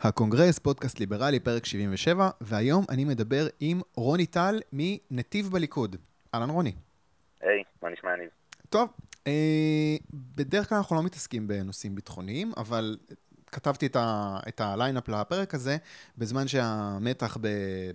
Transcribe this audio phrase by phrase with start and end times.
[0.00, 5.96] הקונגרס, פודקאסט ליברלי, פרק 77, והיום אני מדבר עם רוני טל מנתיב בליכוד.
[6.34, 6.72] אהלן רוני.
[7.40, 8.28] היי, hey, מה נשמע יניב?
[8.68, 8.88] טוב,
[9.26, 12.96] אה, בדרך כלל אנחנו לא מתעסקים בנושאים ביטחוניים, אבל
[13.46, 15.76] כתבתי את, ה, את הליינאפ לפרק הזה
[16.18, 17.36] בזמן שהמתח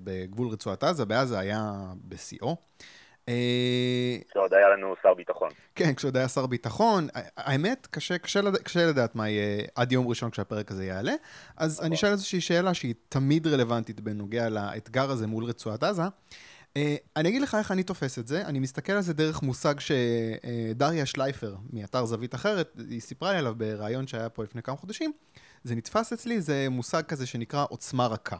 [0.03, 1.71] בגבול רצועת עזה, בעזה, היה
[2.07, 2.55] בשיאו.
[3.29, 5.49] אה, כשעוד היה לנו שר ביטחון.
[5.75, 7.07] כן, כשעוד היה שר ביטחון.
[7.37, 8.57] האמת, קשה, קשה, לד...
[8.57, 11.13] קשה לדעת מה יהיה עד יום ראשון כשהפרק הזה יעלה.
[11.57, 16.03] אז אני אשאל איזושהי שאלה שהיא תמיד רלוונטית בנוגע לאתגר הזה מול רצועת עזה.
[16.03, 16.75] Uh,
[17.15, 21.05] אני אגיד לך איך אני תופס את זה, אני מסתכל על זה דרך מושג שדריה
[21.05, 25.11] שלייפר, מאתר זווית אחרת, היא סיפרה לי עליו בריאיון שהיה פה לפני כמה חודשים.
[25.63, 28.37] זה נתפס אצלי, זה מושג כזה שנקרא עוצמה רכה.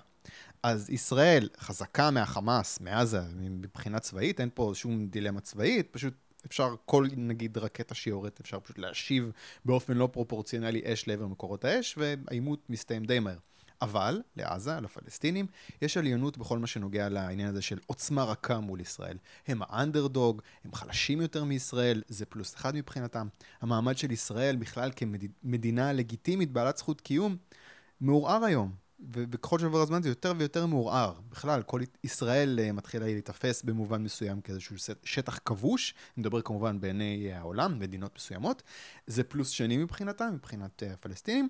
[0.63, 6.13] אז ישראל חזקה מהחמאס, מעזה, מבחינה צבאית, אין פה שום דילמה צבאית, פשוט
[6.45, 9.31] אפשר כל נגיד רקטה שיורדת, אפשר פשוט להשיב
[9.65, 13.37] באופן לא פרופורציונלי אש לעבר מקורות האש, והעימות מסתיים די מהר.
[13.81, 15.47] אבל לעזה, לפלסטינים,
[15.81, 19.17] יש עליונות בכל מה שנוגע לעניין הזה של עוצמה רכה מול ישראל.
[19.47, 23.27] הם האנדרדוג, הם חלשים יותר מישראל, זה פלוס אחד מבחינתם.
[23.61, 27.37] המעמד של ישראל בכלל כמדינה לגיטימית בעלת זכות קיום
[28.01, 28.82] מעורער היום.
[29.11, 31.13] וככל שעבר הזמן זה יותר ויותר מעורער.
[31.29, 37.33] בכלל, כל ישראל uh, מתחילה להיתפס במובן מסוים כאיזשהו שטח כבוש, אני מדבר כמובן בעיני
[37.33, 38.63] העולם, מדינות מסוימות.
[39.07, 41.49] זה פלוס שני מבחינתם, מבחינת uh, הפלסטינים.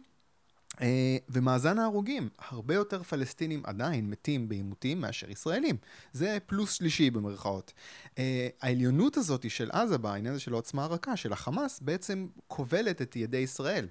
[1.29, 5.77] ומאזן ההרוגים, הרבה יותר פלסטינים עדיין מתים בעימותים מאשר ישראלים.
[6.13, 7.73] זה פלוס שלישי במרכאות.
[8.61, 13.37] העליונות הזאת של עזה בעניין הזה של העוצמה הרכה, של החמאס, בעצם כובלת את ידי
[13.37, 13.87] ישראל.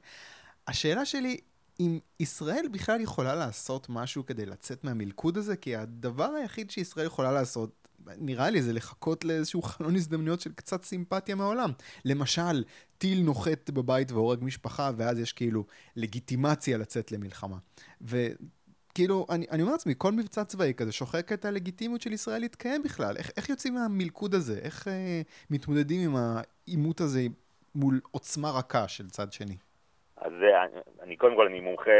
[0.68, 1.36] השאלה שלי,
[1.80, 7.32] אם ישראל בכלל יכולה לעשות משהו כדי לצאת מהמלכוד הזה, כי הדבר היחיד שישראל יכולה
[7.32, 11.70] לעשות, נראה לי, זה לחכות לאיזשהו חלון הזדמנויות של קצת סימפתיה מהעולם.
[12.04, 12.64] למשל,
[12.98, 15.64] טיל נוחת בבית והורג משפחה, ואז יש כאילו
[15.96, 17.56] לגיטימציה לצאת למלחמה.
[18.00, 22.82] וכאילו, אני, אני אומר לעצמי, כל מבצע צבאי כזה שוחק את הלגיטימיות של ישראל להתקיים
[22.82, 23.16] בכלל.
[23.16, 24.58] איך, איך יוצאים מהמלכוד הזה?
[24.62, 27.26] איך אה, מתמודדים עם העימות הזה
[27.74, 29.56] מול עוצמה רכה של צד שני?
[30.16, 30.32] אז
[31.02, 31.90] אני קודם כל, אני מומחה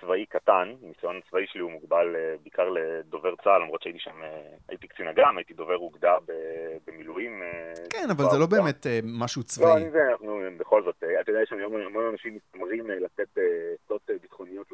[0.00, 4.42] צבאי קטן, ניסיון צבאי שלי הוא מוגבל אה, בעיקר לדובר צה"ל, למרות שהייתי שם, אה,
[4.68, 6.16] הייתי קצין אג"ם, הייי דובר אוגדה
[6.86, 7.42] במילואים.
[7.42, 9.66] אה, כן, אבל זה לא באמת משהו צבאי.
[9.68, 13.38] לא, אני זה, אנחנו בכל זאת, אתה יודע, יש המון אנשים מתמרים לתת
[13.84, 14.66] עצות ביטחוניות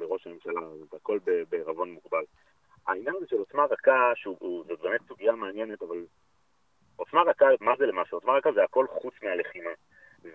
[0.00, 1.18] לראש הממשלה, זה הכל
[1.50, 2.24] בערבון מוגבל.
[2.86, 4.12] העניין הזה של עוצמה רכה,
[4.68, 6.04] זאת באמת סוגיה מעניינת, אבל
[6.96, 8.16] עוצמה רכה, מה זה למעשה?
[8.16, 9.70] עוצמה רכה זה הכל חוץ מהלחימה.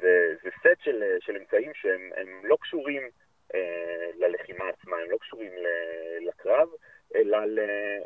[0.01, 3.09] זה, זה סט של, של אמצעים שהם לא קשורים
[3.55, 5.67] אה, ללחימה עצמה, הם לא קשורים ל,
[6.27, 6.69] לקרב,
[7.15, 7.59] אלא ל,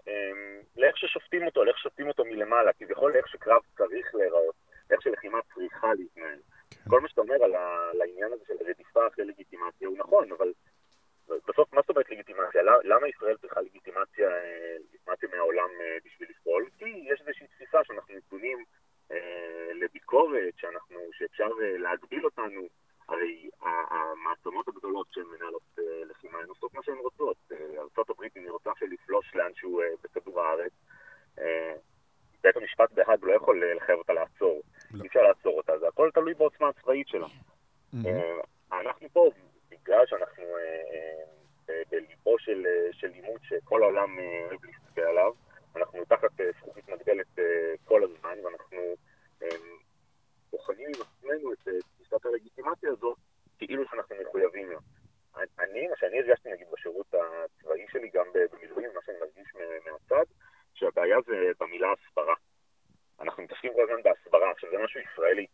[0.07, 0.31] אה,
[0.77, 4.55] לאיך ששופטים אותו, לאיך ששופטים אותו מלמעלה, כביכול לאיך שקרב צריך להיראות,
[4.91, 6.39] איך שלחימה צריכה להתנהל.
[6.69, 6.89] כן.
[6.89, 10.31] כל מה שאתה אומר על, ה, על העניין הזה של רדיפה אחרי לגיטימציה הוא נכון,
[10.31, 10.51] אבל
[11.27, 12.61] בסוף מה זאת אומרת לגיטימציה?
[12.83, 16.69] למה ישראל צריכה לגיטימציה, אה, לגיטימציה מהעולם אה, בשביל לפעול?
[16.77, 18.63] כי יש איזושהי תפיסה שאנחנו נתונים
[19.75, 22.67] לביקורת, שאנחנו, שאפשר אה, להגביל אותנו.
[23.07, 27.37] הרי המעצמות הגדולות שהן מנהלות אה, לחימה הן עושות מה שהן רוצות.
[27.51, 30.71] ארה"ב, אם היא רוצה לפלוש לאנשהו בכדור הארץ,
[32.43, 34.61] בית המשפט בהאג לא יכול לחייב אותה לעצור.
[34.91, 35.03] לא.
[35.03, 37.27] אי אפשר לעצור אותה, זה הכל תלוי בעוצמה הצבאית שלה.
[37.27, 38.07] Mm-hmm.
[38.71, 39.29] אנחנו פה,
[39.69, 40.43] בגלל שאנחנו
[41.91, 44.17] בליבו של, של לימוד שכל העולם
[44.49, 45.33] אוהב להסתכל עליו,
[45.75, 47.39] אנחנו תחת זכוכית מגדלת
[47.85, 48.95] כל הזמן, ואנחנו
[50.51, 53.17] בוחנים עם עצמנו את תפיסת הלגיטימציה הזאת,
[53.57, 54.79] כאילו שאנחנו מחויבים לה.
[55.59, 59.53] אני, מה שאני הרגשתי נגיד בשירות הצבאי שלי, גם במילואים, מה שאני מרגיש
[59.85, 60.25] מהצד,
[60.73, 62.35] שהבעיה זה במילה הסברה.
[63.19, 65.45] אנחנו מתעסקים כל הזמן בהסברה, עכשיו זה משהו ישראלי.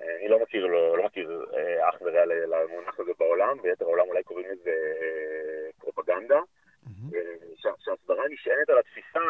[0.00, 4.22] אני לא מכיר, לא, לא מכיר אה, אח ורע למונח הזה בעולם, ביתר העולם אולי
[4.22, 6.40] קוראים לזה אה, פרופגנדה,
[6.84, 7.16] mm-hmm.
[7.78, 9.20] שהסברה נשענת על התפיסה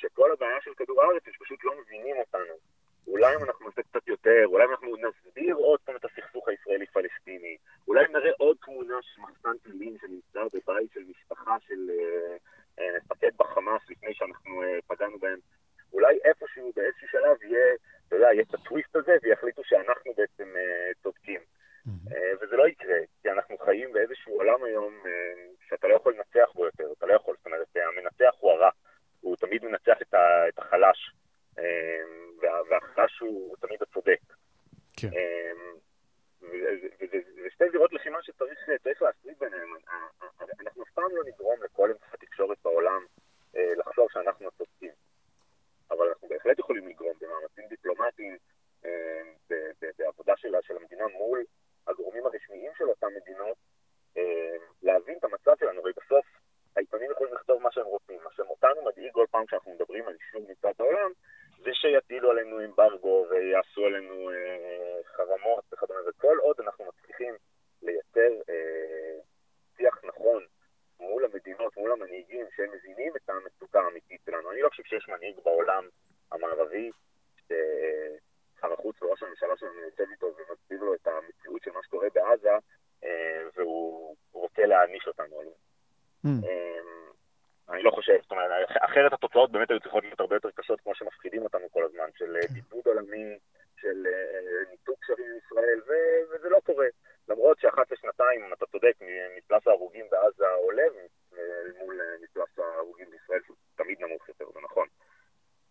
[0.00, 2.54] שכל הבעיה של כדור הארץ זה שפשוט לא מבינים אותנו.
[3.06, 7.56] אולי אם אנחנו נעשה קצת יותר, אולי אם אנחנו נסביר עוד פעם את הסכסוך הישראלי-פלסטיני,
[7.88, 12.36] אולי אם נראה עוד תמונה של מחסן טילים שנמצא בבית של משפחה של אה,
[12.78, 15.38] אה, מפקד uh, בחמאס לפני שאנחנו uh, פגענו בהם,
[15.92, 17.74] אולי איפשהו באיזשהו שלב יהיה,
[18.08, 21.40] אתה יודע, יהיה את הטוויסט הזה ויחליטו שאנחנו בעצם uh, צודקים.
[21.40, 22.12] Mm-hmm.
[22.12, 26.52] Uh, וזה לא יקרה, כי אנחנו חיים באיזשהו עולם היום uh, שאתה לא יכול לנצח
[26.54, 28.70] בו יותר, אתה לא יכול, זאת אומרת, המנצח הוא הרע.
[29.20, 31.14] הוא תמיד מנצח את, ה, את החלש,
[31.58, 31.64] אמ,
[32.70, 34.20] והחלש הוא תמיד הצודק.
[34.96, 35.08] כן.
[35.08, 35.76] אמ,
[36.42, 39.74] וזה שתי זירות לחימה שצריך להפריד ביניהם.
[40.60, 43.04] אנחנו אף פעם לא נגרום לכל אמצעי התקשורת בעולם
[43.56, 44.92] אה, לחשוב שאנחנו הצודקים.
[45.90, 48.36] אבל אנחנו בהחלט יכולים לגרום במאמצים דיפלומטיים,
[48.84, 48.90] אמ,
[49.98, 51.44] בעבודה של, של המדינה מול
[51.86, 53.56] הגורמים הרשמיים של אותן מדינות,
[54.82, 55.80] להבין את המצב שלנו.
[55.80, 56.26] הרי בסוף
[72.10, 74.50] מנהיגים שהם מבינים את המצוקה האמיתית שלנו.
[74.50, 75.88] אני לא חושב שיש מנהיג בעולם
[76.32, 76.90] המערבי
[77.48, 82.50] שר החוץ וראש הממשלה שלנו יושב איתו ומסביר לו את המציאות של מה שקורה בעזה,
[83.04, 85.52] אה, והוא רוצה להעניש אותנו עליו.
[86.26, 86.28] Mm.
[86.28, 87.10] אמ,
[87.68, 88.50] אני לא חושב, זאת אומרת,
[88.80, 92.36] אחרת התוצאות באמת היו צריכות להיות הרבה יותר קשות, כמו שמפחידים אותנו כל הזמן, של
[92.40, 92.54] כן.
[92.54, 93.38] בידוד עולמי,
[93.80, 95.80] של אה, ניתוק קשרים עם ישראל,
[96.30, 96.86] וזה לא קורה.
[97.28, 98.92] למרות שאחת לשנתיים, אתה צודק,
[99.36, 100.82] מפלס ההרוגים בעזה עולה
[101.78, 104.86] מול אה, מפלס ההרוגים בישראל, שהוא תמיד נמוך יותר, זה נכון.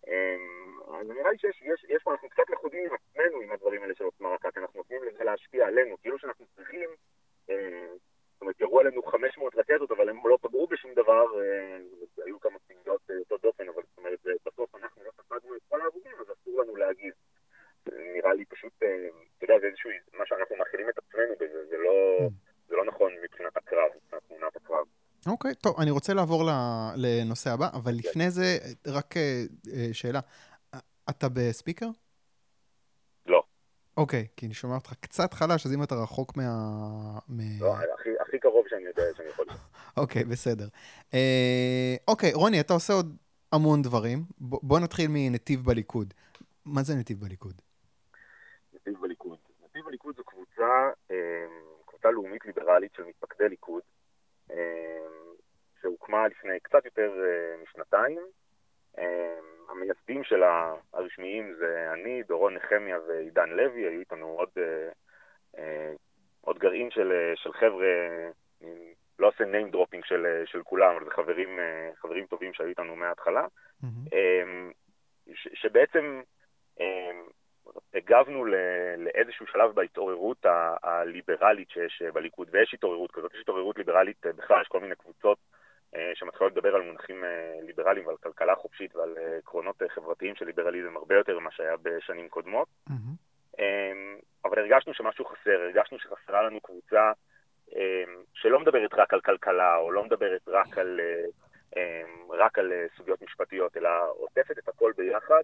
[0.08, 4.04] אמ, אז נראה לי שיש פה, אנחנו קצת לכודים עם עצמנו עם הדברים האלה של
[4.04, 6.90] עוצמה רכה, כי אנחנו נותנים לזה להשפיע עלינו, כאילו שאנחנו צריכים,
[7.50, 7.88] אה,
[8.40, 11.78] זאת אומרת, ירו עלינו 500 רקטות, אבל הם לא פגעו בשום דבר, אה,
[12.26, 16.12] היו כמה פגיעות אותו דופן, אבל זאת אומרת, בסוף אנחנו לא ספגנו את כל ההרוגים,
[16.20, 17.14] אז אסור לנו להגיב.
[18.16, 22.28] נראה לי פשוט, אתה יודע, זה איזשהו, מה שאנחנו מאכילים את עצמנו בזה, זה לא,
[22.68, 24.86] זה לא נכון מבחינת הקרב, מבחינת תמונת הקרב.
[25.28, 26.44] אוקיי, okay, טוב, אני רוצה לעבור
[26.96, 27.98] לנושא הבא, אבל כן.
[27.98, 28.58] לפני זה,
[28.88, 29.44] רק אה,
[29.74, 30.20] אה, שאלה.
[31.10, 31.90] אתה בספיקר?
[34.00, 36.44] אוקיי, כי אני שומע אותך קצת חלש, אז אם אתה רחוק מה...
[37.60, 39.46] לא, הכי, הכי קרוב שאני יודע שאני יכול.
[40.02, 40.68] אוקיי, בסדר.
[41.14, 43.18] אה, אוקיי, רוני, אתה עושה עוד
[43.52, 44.20] המון דברים.
[44.42, 46.14] ב, בוא נתחיל מנתיב בליכוד.
[46.66, 47.62] מה זה נתיב בליכוד?
[48.74, 49.38] נתיב בליכוד.
[49.66, 50.90] נתיב בליכוד זו קבוצה,
[51.86, 53.82] קבוצה לאומית ליברלית של מתפקדי ליכוד.
[54.52, 54.56] אמ,
[55.82, 58.20] שהוקמה לפני קצת יותר אה, משנתיים.
[59.00, 64.90] אמ, המייסדים שלה הרשמיים זה אני, דורון נחמיה ועידן לוי, היו איתנו עוד, אה,
[65.58, 65.94] אה,
[66.42, 67.88] עוד גרעין של, של חבר'ה,
[69.20, 71.60] לא עושה name dropping של, של כולם, אבל זה חברים,
[71.96, 73.46] חברים טובים שהיו איתנו מההתחלה,
[73.84, 74.16] mm-hmm.
[75.54, 76.22] שבעצם
[77.94, 78.46] הגבנו
[78.98, 80.46] לאיזשהו שלב בהתעוררות
[80.84, 85.38] הליברלית שיש בליכוד, ויש התעוררות כזאת, יש התעוררות ליברלית אה, בכלל, יש כל מיני קבוצות
[85.38, 85.59] אה,
[86.14, 91.16] שמתחילות לדבר על מונחים אה, ליברליים ועל כלכלה חופשית ועל עקרונות חברתיים של ליברליזם הרבה
[91.16, 92.68] יותר ממה שהיה בשנים קודמות.
[92.90, 93.62] Mm-hmm.
[94.46, 97.12] אבל הרגשנו שמשהו חסר, הרגשנו שחסרה לנו קבוצה
[98.34, 101.00] שלא מדברת רק על כלכלה, או לא מדברת רק על,
[102.30, 105.44] רק על סוגיות משפטיות, אלא עוטפת את הכל ביחד.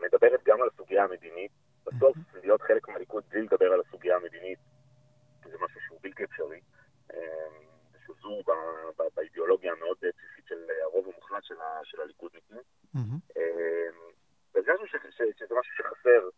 [0.00, 1.50] מדברת גם על הסוגיה המדינית.
[1.86, 4.58] בסוף, להיות חלק מהליכוד בלי לדבר על הסוגיה המדינית,
[5.44, 6.60] זה משהו שהוא בלתי אפשרי.
[8.10, 8.42] אמ, שזו
[9.14, 11.42] באידיאולוגיה המאוד בסיסית של הרוב המוחלט
[11.84, 12.56] של הליכודניקים.
[14.66, 16.28] והרגשנו שזה משהו שחסר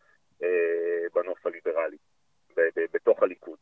[0.42, 1.96] אה, בנוף הליברלי,
[2.94, 3.58] בתוך הליכוד.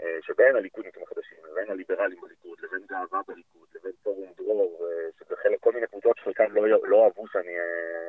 [0.00, 5.36] אה, שבין הליכודניקים החדשים, לבין הליברלים בליכוד, לבין גאווה בליכוד, לבין פורום דרור, אה, שזה
[5.42, 7.56] חלק, כל מיני קבוצות שחלקם לא, לא אהבו שאני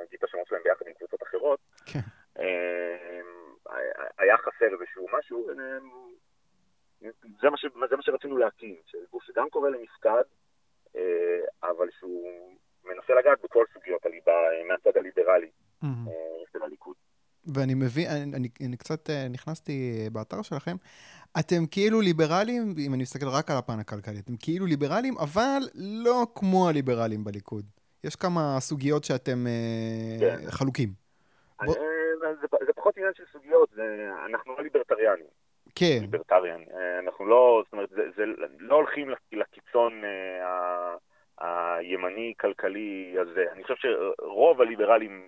[0.04, 2.00] אגיד את השמות שלהם ביחד עם קבוצות אחרות, כן.
[4.18, 5.50] היה חסר איזשהו משהו,
[7.42, 8.76] זה מה, ש, זה מה שרצינו להקים,
[9.12, 10.24] גוף שגם קורא למפקד,
[11.64, 12.52] אבל שהוא
[12.86, 14.34] מנסה לגעת בכל סוגיות הליבה
[14.68, 15.52] מהצד הליברלי
[16.52, 16.96] של הליכוד.
[17.56, 20.76] ואני מבין, אני, אני, אני קצת נכנסתי באתר שלכם,
[21.40, 26.28] אתם כאילו ליברלים, אם אני מסתכל רק על הפן הכלכלי, אתם כאילו ליברלים, אבל לא
[26.36, 27.66] כמו הליברלים בליכוד.
[28.04, 30.52] יש כמה סוגיות שאתם אה, כן.
[30.52, 30.90] חלוקים.
[31.66, 31.76] בוא...
[31.76, 35.26] אה, זה, זה פחות עניין של סוגיות, זה, אנחנו לא ליברטריאנים.
[35.76, 35.98] כן.
[36.02, 36.62] ליברטריאן.
[36.74, 38.24] אה, אנחנו לא, זאת אומרת, זה, זה
[38.60, 40.02] לא הולכים לקיצון
[41.38, 43.46] הימני-כלכלי הזה.
[43.52, 45.28] אני חושב שרוב הליברלים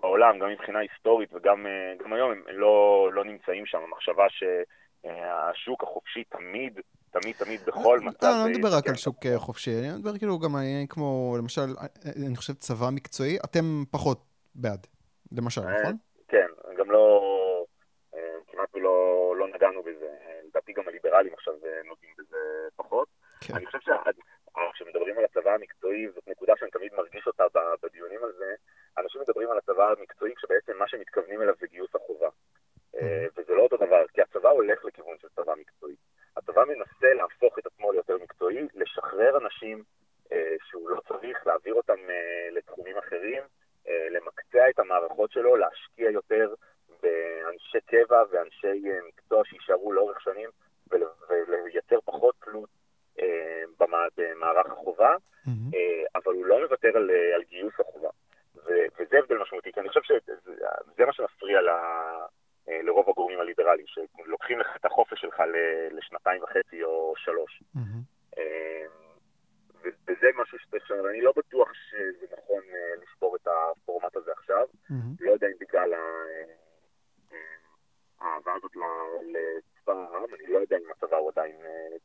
[0.00, 1.66] בעולם, גם מבחינה היסטורית וגם
[2.12, 3.78] היום, הם לא, לא נמצאים שם.
[3.78, 4.44] המחשבה ש...
[5.04, 8.26] השוק החופשי תמיד, תמיד, תמיד, בכל מצב...
[8.26, 10.54] אני לא מדבר רק על שוק אה, חופשי, אני מדבר כאילו גם
[10.88, 14.20] כמו, למשל, אה, אני חושב צבא מקצועי, אתם פחות
[14.54, 14.86] בעד,
[15.32, 15.96] למשל, אה, נכון?
[16.28, 16.46] כן,
[16.78, 17.20] גם לא,
[18.46, 19.23] כמעט לא
[19.54, 20.14] נגענו בזה.
[20.44, 22.36] לדעתי גם הליברלים עכשיו נוגעים בזה
[22.76, 23.08] פחות.
[23.40, 23.54] כן.
[23.54, 27.44] אני חושב שכשמדברים על הצבא המקצועי, זאת נקודה שאני תמיד מרגיש אותה
[27.82, 28.54] בדיונים על זה,
[28.98, 32.28] אנשים מדברים על הצבא המקצועי כשבעצם מה שמתכוונים אליו זה גיוס החובה.
[32.96, 35.94] אה, וזה לא אותו דבר, כי הצבא הולך לכיוון של צבא מקצועי.
[36.36, 39.82] הצבא מנסה להפוך את עצמו ליותר מקצועי, לשחרר אנשים
[40.32, 43.42] אה, שהוא לא צריך, להעביר אותם אה, לתחומים אחרים,
[44.10, 46.54] למקצע את המערכות שלו, להשקיע יותר
[47.02, 50.50] באנשי קבע ואנשי מקצוע שיישארו לאורך שנים
[51.28, 52.68] ולייצר פחות תלות
[53.78, 55.76] במערך החובה, mm-hmm.
[56.14, 58.08] אבל הוא לא מוותר על, על גיוס החובה.
[58.64, 61.60] וזה הבדל משמעותי, כי אני חושב שזה מה שמפריע
[62.68, 65.42] אה, לרוב הגורמים הליברליים, שלוקחים לך את החופש שלך
[65.90, 67.62] לשנתיים וחצי או שלוש.
[67.76, 68.40] Mm-hmm.
[70.06, 74.66] וזה משהו שצריך, אני לא בטוח שזה נכון אה, לשבור את הפורמט הזה עכשיו.
[74.72, 74.94] Mm-hmm.
[75.20, 75.94] לא יודע אם בגלל
[78.20, 78.72] האהבה הזאת
[79.22, 81.56] לצבא העם, אני לא יודע אם הצבא הוא עדיין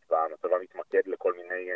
[0.05, 1.69] צבא העם, הצבא מתמקד לכל מיני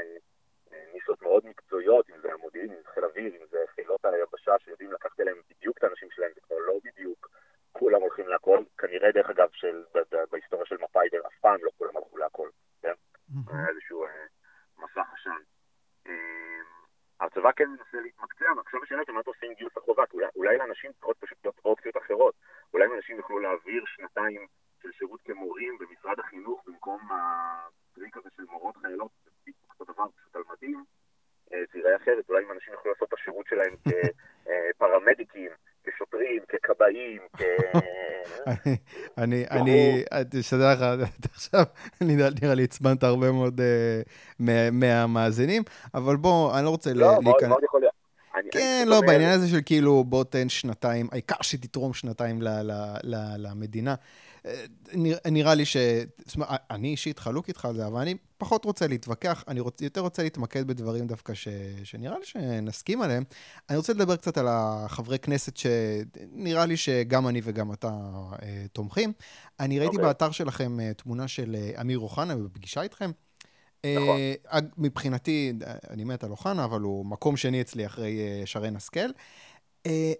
[0.93, 4.91] ניסות מאוד היחידות, אם זה המודיעין, אם זה חיל אוויר, אם זה חילות היבשה שיודעים
[4.91, 7.29] לקחת אליהם בדיוק את האנשים שלהם, זה כבר לא בדיוק
[7.73, 8.63] כולם הולכים להכל.
[8.77, 9.83] כנראה, דרך אגב, של,
[10.31, 12.49] בהיסטוריה של מפאי, אף פעם לא כולם הלכו להכל,
[12.81, 12.93] כן?
[13.47, 14.25] היה איזשהו אה,
[14.77, 15.41] מסך עשן.
[16.07, 16.61] אה,
[17.19, 20.57] הצבא כן מנסה להתמקצע, ועכשיו השאלה היא מה אתה עושה עם גיוס החובה, אולי, אולי
[20.57, 22.35] לאנשים צריכות פשוט להיות אופציות אחרות.
[22.73, 24.47] אולי אנשים יוכלו להעביר שנתיים
[24.81, 29.11] של שירות כמורים במשרד החינוך במקום הטריק הזה של מורות חיילות,
[29.45, 30.83] זה אותו דבר פשוט על מדים,
[31.53, 33.75] אה, זה ייראה אחרת, אולי אם אנשים יוכלו לעשות את השירות שלהם
[34.75, 35.51] כפרמדיקים,
[35.83, 37.41] כשוטרים, ככבאים, כ...
[39.17, 39.45] אני,
[40.43, 40.85] תשתדל לך,
[41.35, 41.63] עכשיו,
[42.01, 47.15] נראה לי עצבנת הרבה מאוד אה, מהמאזינים, אבל בוא, אני לא רוצה להיכנס...
[47.15, 47.93] לא, מאוד יכול להיות.
[48.53, 52.39] כן, לא, בעניין הזה של כאילו, בוא תן שנתיים, העיקר שתתרום שנתיים
[53.37, 53.95] למדינה.
[55.31, 55.77] נראה לי ש...
[56.25, 59.81] זאת אומרת, אני אישית חלוק איתך על זה, אבל אני פחות רוצה להתווכח, אני רוצ...
[59.81, 61.47] יותר רוצה להתמקד בדברים דווקא ש...
[61.83, 63.23] שנראה לי שנסכים עליהם.
[63.69, 67.89] אני רוצה לדבר קצת על החברי כנסת שנראה לי שגם אני וגם אתה
[68.41, 69.13] אה, תומכים.
[69.59, 69.97] אני ראיתי okay.
[69.97, 70.07] אוקיי.
[70.07, 73.11] באתר שלכם אה, תמונה של אה, אמיר אוחנה בפגישה איתכם.
[73.85, 74.19] נכון.
[74.53, 75.53] אה, מבחינתי,
[75.89, 79.09] אני מת על אוחנה, אבל הוא מקום שני אצלי אחרי אה, שרן השכל.
[79.85, 80.13] אה,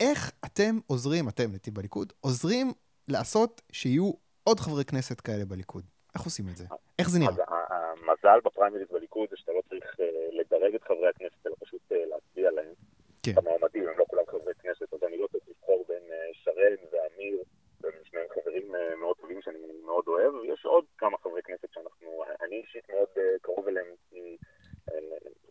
[0.00, 2.72] איך אתם עוזרים, אתם, נתיב בליכוד, עוזרים
[3.08, 4.12] לעשות שיהיו
[4.44, 5.84] עוד חברי כנסת כאלה בליכוד?
[6.14, 6.64] איך עושים את זה?
[6.98, 7.34] איך זה נראה?
[7.48, 9.84] המזל בפריימריז בליכוד זה שאתה לא צריך
[10.32, 12.74] לדרג את חברי הכנסת, אלא פשוט להצביע להם.
[13.22, 13.32] כן.
[13.36, 17.42] המועמדים הם לא כולם חברי כנסת, אז אני לא צריך לבחור בין שרן ואמיר,
[17.80, 22.56] והם שניהם חברים מאוד טובים שאני מאוד אוהב, ויש עוד כמה חברי כנסת שאנחנו, אני
[22.56, 23.08] אישית מאוד
[23.42, 24.36] קרוב אליהם, כי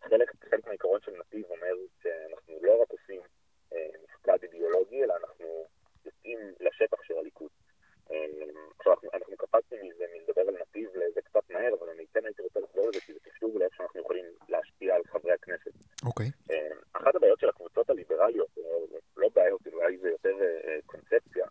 [0.03, 3.21] חלק, חלק מהעיקרון של נתיב אומר שאנחנו לא רק עושים
[4.03, 5.65] מפקד אידיאולוגי, אלא אנחנו
[6.05, 7.49] יוצאים לשטח של הליכוד.
[8.79, 12.59] עכשיו, אנחנו קפצנו מזה, מלדבר על נתיב לזה קצת מהר, אבל אני כן הייתי רוצה
[12.59, 15.71] לחזור לזה, כי זה קשור לאיך שאנחנו יכולים להשפיע על חברי הכנסת.
[16.05, 16.25] אוקיי.
[16.25, 16.53] Okay.
[16.93, 18.57] אחת הבעיות של הקבוצות הליברליות,
[19.17, 20.35] לא בעיות, אולי זה יותר
[20.85, 21.45] קונספציה,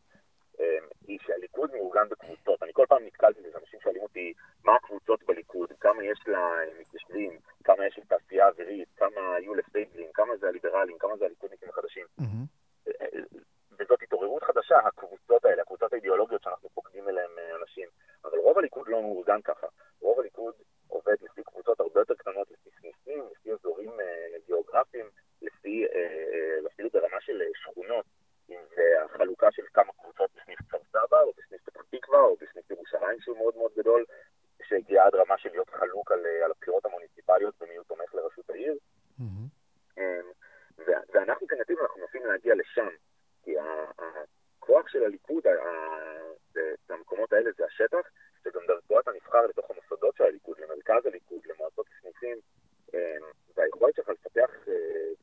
[1.07, 2.63] היא שהליכוד מאורגן בקבוצות.
[2.63, 4.33] אני כל פעם נתקלתי בזה, אנשים שואלים אותי,
[4.65, 10.49] מה הקבוצות בליכוד, כמה יש למתיישבים, כמה יש לתעשייה אווירית, כמה היו לפייגלים, כמה זה
[10.49, 12.07] הליברלים, כמה זה הליכודניקים החדשים.
[12.21, 12.91] Mm-hmm.
[13.79, 17.89] וזאת התעוררות חדשה, הקבוצות האלה, הקבוצות האידיאולוגיות שאנחנו פוקדים אליהן אנשים.
[18.25, 19.67] אבל רוב הליכוד לא מאורגן ככה.
[20.01, 20.55] רוב הליכוד
[20.89, 23.91] עובד לפי קבוצות הרבה יותר קטנות, לפי סניפים, לפי אזורים
[24.47, 25.07] גיאוגרפיים,
[25.43, 25.87] לפי,
[26.67, 28.05] אפילו ברמה של שכונות.
[28.51, 32.37] אם זה החלוקה של כמה קבוצות בסניף כפר סבא, או בסניף פתח תקווה, או
[33.11, 34.05] ירושלים שהוא מאוד מאוד גדול,
[34.63, 38.79] שהגיע עד רמה של להיות חלוק על, על הבחירות המוניציפליות ומי הוא תומך לראשות העיר.
[39.21, 40.03] Mm-hmm.
[41.15, 42.89] ואנחנו כנתיב אנחנו מנסים להגיע לשם,
[43.43, 43.55] כי
[44.59, 45.45] הכוח של הליכוד,
[46.89, 48.09] במקומות האלה זה השטח,
[48.45, 52.39] שגם דרכו אתה נבחר לתוך המוסדות של הליכוד, למרכז הליכוד, למועצות הסניפים,
[53.57, 54.51] והיכולת שלך לפתח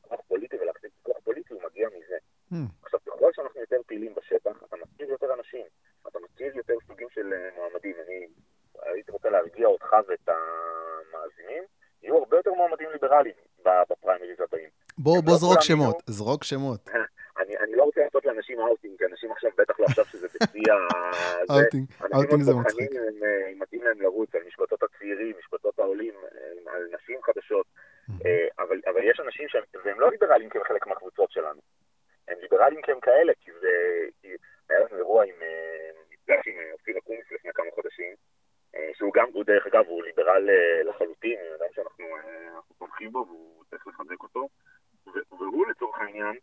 [0.00, 2.16] כוח פוליטי ולהחזיק כוח פוליטי הוא מגיע מזה.
[2.52, 2.56] Mm.
[2.82, 5.66] עכשיו, ככל שאנחנו יותר פעילים בשטח, אתה מכיר יותר אנשים,
[6.08, 7.96] אתה מכיר יותר סוגים של מועמדים.
[8.06, 8.26] אני
[8.82, 11.64] הייתי רוצה להרגיע אותך ואת המאזינים,
[12.02, 14.70] יהיו הרבה יותר מועמדים ליברליים בפריימריז הבאים.
[14.98, 16.14] בוא, בוא לא זרוק שמות, יהיו...
[16.16, 16.88] זרוק שמות.
[17.38, 20.72] אני, אני לא רוצה לעשות לאנשים אאוטינג, כי אנשים עכשיו בטח לא עכשיו שזה בשיא
[20.72, 20.76] ה...
[21.50, 22.90] אאוטינג, אאוטינג זה מצחיק.
[23.52, 26.14] אם מתאים להם לרוץ על משבצות הצעירים, משבצות העולים,
[26.66, 27.66] על נשים חדשות,
[28.58, 31.60] אבל, אבל יש אנשים שהם, והם לא ליברליים כי הם חלק מהקבוצות שלנו.
[32.28, 33.68] הם ליברליים כי הם כאלה, כי זה...
[34.20, 34.28] כי
[34.70, 35.34] היה לנו אירוע עם
[36.10, 38.14] מפגש עם אופיר אקוניס לפני כמה חודשים,
[38.92, 40.48] שהוא גם, הוא דרך אגב, הוא ליברל
[40.84, 42.04] לחלוטין, אדם שאנחנו
[42.78, 44.48] תומכים בו והוא צריך לחזק אותו,
[45.30, 46.36] והוא לצורך העניין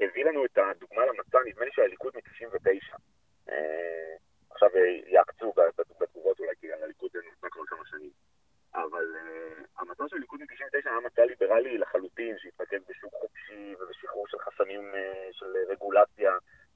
[0.00, 2.96] הביא לנו את הדוגמה למצע, נדמה לי שהליכוד מ-99.
[4.50, 4.70] עכשיו
[5.06, 5.52] יעקצו
[6.00, 8.10] בתגובות אולי, כי הליכוד נמצא כבר כמה שנים.
[8.74, 9.16] אבל
[9.78, 14.92] המצע של ליכוד מ-99 היה מצע ליברלי לחלוטין, שהתמקד בשוק חופשי ובשחרור של חסמים
[15.32, 16.32] של רגולציה,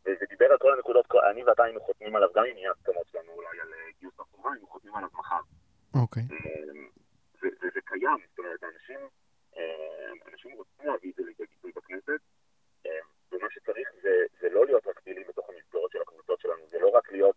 [0.06, 3.32] וזה דיבר על כל הנקודות, אני ואתה היינו חותמים עליו, גם אם יהיה הסכמות שלנו
[3.32, 3.68] אולי על
[4.00, 5.40] גיוס החובה, היינו חותמים עליו מחר.
[6.02, 6.22] אוקיי.
[7.42, 9.00] וזה קיים, זאת אומרת, אנשים,
[10.32, 12.20] אנשים רוצים להביא את זה לידי ביטוי בכנסת,
[13.32, 16.88] ומה שצריך זה, זה לא להיות רק פעילים בתוך המסגרות של הקבוצות שלנו, זה לא
[16.88, 17.36] רק להיות,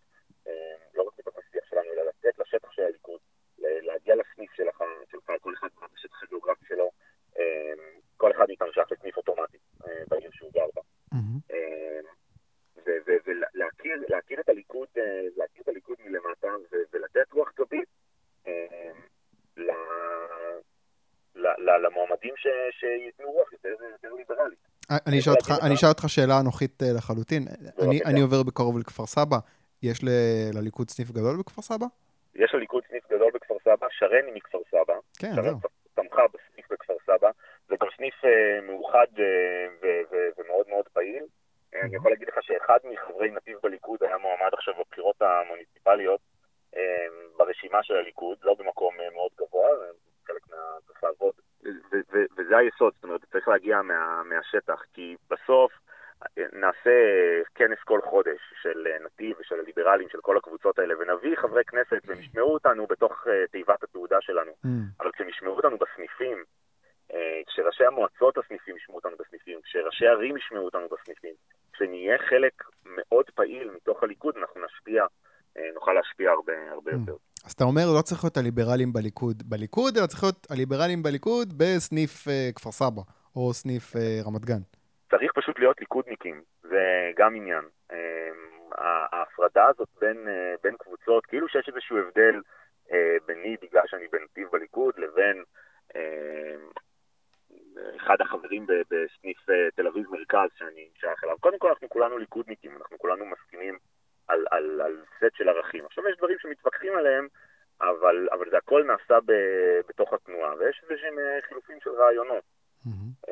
[0.93, 3.19] לא רק בתוך השיח שלנו, אלא לצאת לשטח של הליכוד,
[3.57, 6.91] להגיע לסניף שלך, שלך, כל אחד בשטח הגיאוגרפי שלו,
[8.17, 9.57] כל אחד מאיתנו שייך לסניף אוטומטי
[10.07, 10.81] בעיר שהוא גר בה.
[13.25, 14.87] ולהכיר את הליכוד,
[15.35, 16.47] להכיר את הליכוד מלמטה
[16.93, 17.89] ולתת רוח גבית
[21.81, 22.33] למועמדים
[22.71, 23.75] שייתנו רוח יותר
[24.17, 24.59] ליברלית.
[25.07, 25.19] אני
[25.73, 27.43] אשאל אותך שאלה אנוכית לחלוטין.
[28.05, 29.37] אני עובר בקרוב לכפר סבא.
[29.83, 29.99] יש
[30.53, 31.85] לליכוד סניף גדול בכפר סבא?
[32.35, 34.93] יש לליכוד סניף גדול בכפר סבא, שרן היא מכפר סבא.
[35.19, 35.43] כן, זהו.
[35.43, 35.53] שרן
[35.95, 37.29] תמכה בסניף בכפר סבא.
[38.91, 39.07] חד
[40.37, 41.23] ומאוד מאוד פעיל.
[41.83, 46.19] אני יכול להגיד לך שאחד מחברי נתיב בליכוד היה מועמד עכשיו בבחירות המוניציפליות
[47.37, 49.69] ברשימה של הליכוד, לא במקום מאוד גבוה,
[50.27, 50.57] חלק מה...
[50.87, 51.33] צריך לעבוד,
[52.37, 55.71] וזה היסוד, זאת אומרת, צריך להגיע מה, מהשטח, כי בסוף
[56.37, 56.91] נעשה
[57.55, 62.19] כנס כל חודש של נתיב ושל הליברלים, של כל הקבוצות האלה, ונביא חברי כנסת והם
[62.19, 64.69] ישמעו אותנו בתוך תיבת התעודה שלנו, mm.
[64.99, 66.43] אבל כשהם ישמעו אותנו בסניפים,
[67.47, 71.33] כשראשי המועצות הסניפים ישמעו אותנו בסניפים, כשראשי ערים ישמעו אותנו בסניפים,
[71.73, 75.05] כשנהיה חלק מאוד פעיל מתוך הליכוד, אנחנו נשפיע,
[75.73, 76.95] נוכל להשפיע הרבה, הרבה mm.
[76.95, 77.15] יותר.
[77.44, 82.27] אז אתה אומר, לא צריך להיות הליברלים בליכוד בליכוד, אלא צריך להיות הליברלים בליכוד בסניף
[82.27, 83.01] uh, כפר סבא,
[83.35, 84.61] או סניף uh, רמת גן.
[85.11, 87.63] צריך פשוט להיות ליכודניקים, זה גם עניין.
[87.91, 87.95] Uh,
[88.77, 92.35] ההפרדה הזאת בין, uh, בין קבוצות, כאילו שיש איזשהו הבדל
[92.87, 92.91] uh,
[93.25, 95.43] ביני, בגלל שאני בנתיב בליכוד, לבין
[95.91, 95.97] uh,
[97.95, 101.35] אחד החברים בסניף uh, תל אביב מרכז שאני שייך אליו.
[101.39, 103.77] קודם כל, אנחנו כולנו ליכודניקים, אנחנו כולנו מסכימים
[104.27, 105.85] על, על, על סט של ערכים.
[105.85, 107.27] עכשיו יש דברים שמתווכחים עליהם,
[107.81, 109.31] אבל, אבל זה הכל נעשה ב,
[109.89, 112.43] בתוך התנועה, ויש איזה שהם אה, חילופים של רעיונות.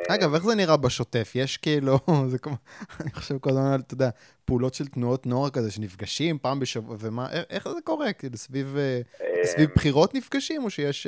[0.10, 1.32] אגב, איך זה נראה בשוטף?
[1.36, 1.98] יש כאילו,
[2.32, 2.54] זה כמו,
[3.02, 4.10] אני חושב כל הזמן, אתה יודע,
[4.46, 8.14] פעולות של תנועות נוער כזה, שנפגשים פעם בשבוע, ומה, איך זה קורה?
[8.14, 9.02] כאילו, סביב, אה,
[9.44, 11.08] סביב בחירות נפגשים, או שיש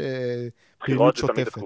[0.79, 1.57] פעילות שוטפת?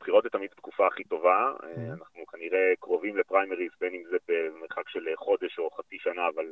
[0.00, 1.52] בחירות זה תמיד התקופה הכי טובה.
[1.92, 6.44] אנחנו כנראה קרובים לפריימריז, בין אם זה במרחק של חודש או חצי שנה, אבל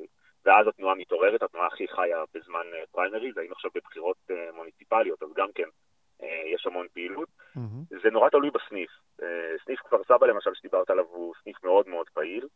[0.45, 5.69] ואז התנועה מתעוררת, התנועה הכי חיה בזמן פריימריז, היינו עכשיו בבחירות מוניציפליות, אז גם כן
[6.55, 7.29] יש המון פעילות.
[7.57, 8.01] Mm-hmm.
[8.03, 8.91] זה נורא תלוי בסניף.
[9.65, 12.49] סניף כפר סבא למשל, שדיברת עליו, הוא סניף מאוד מאוד פעיל.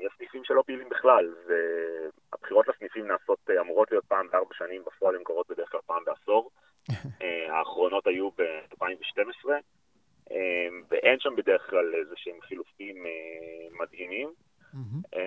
[0.00, 5.22] יש סניפים שלא פעילים בכלל, והבחירות לסניפים נעשות, אמורות להיות פעם בארבע שנים, בפועל הן
[5.22, 6.50] קורות בדרך כלל פעם בעשור.
[7.52, 9.48] האחרונות היו ב-2012,
[10.88, 13.04] ואין שם בדרך כלל איזה שהם חילופים
[13.80, 14.32] מדהימים.
[14.74, 15.18] Mm-hmm.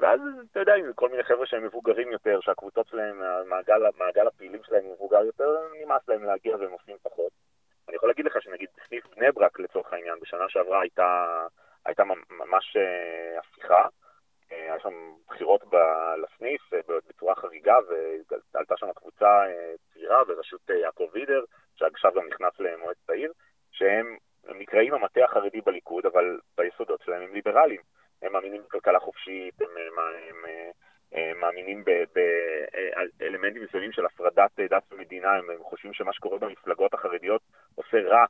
[0.00, 4.60] ואז, אתה יודע, עם כל מיני חבר'ה שהם מבוגרים יותר, שהקבוצות שלהם, המעגל, המעגל הפעילים
[4.64, 7.32] שלהם מבוגר יותר, נמאס להם להגיע והם עושים פחות.
[7.88, 11.26] אני יכול להגיד לך שנגיד בסניף בני ברק, לצורך העניין, בשנה שעברה הייתה,
[11.86, 13.86] הייתה ממש אה, הפיכה.
[14.50, 14.94] היה שם
[15.28, 16.70] בחירות ב- לסניף
[17.08, 17.76] בצורה חריגה,
[18.54, 19.44] ועלתה שם קבוצה
[19.92, 23.32] צעירה בראשות יעקב וידר, שעכשיו גם נכנס למועצת העיר,
[23.72, 24.16] שהם
[24.48, 27.80] נקראים המטה החרדי בליכוד, אבל ביסודות שלהם הם ליברליים.
[28.22, 30.44] הם מאמינים בכלכלה חופשית, הם, הם, הם,
[31.12, 31.84] הם מאמינים
[33.18, 37.42] באלמנטים מסוימים של הפרדת דת ומדינה, הם, הם חושבים שמה שקורה במפלגות החרדיות
[37.74, 38.24] עושה רע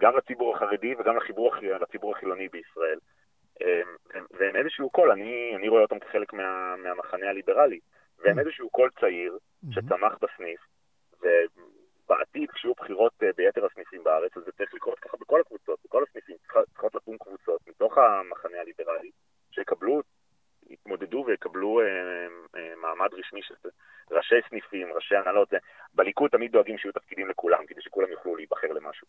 [0.00, 2.98] גם לציבור החרדי וגם לחיבור, לציבור החילוני בישראל.
[4.30, 7.80] והם איזשהו קול, אני, אני רואה אותם כחלק מה, מהמחנה הליברלי,
[8.18, 9.38] והם איזשהו קול צעיר
[9.70, 10.60] שצמח בסניף,
[11.20, 16.36] ובעתיד כשיהיו בחירות ביתר הסניפים בארץ, אז זה צריך לקרות ככה בכל הקבוצות, בכל הסניפים,
[16.72, 19.10] צריכות לקום קבוצות מתוך המחנה הליברלי,
[19.56, 20.02] שיקבלו,
[20.70, 21.86] יתמודדו ויקבלו אה,
[22.56, 23.54] אה, מעמד רשמי של
[24.10, 25.48] ראשי סניפים, ראשי הנהלות.
[25.94, 29.06] בליכוד תמיד דואגים שיהיו תפקידים לכולם, כדי שכולם יוכלו להיבחר למשהו.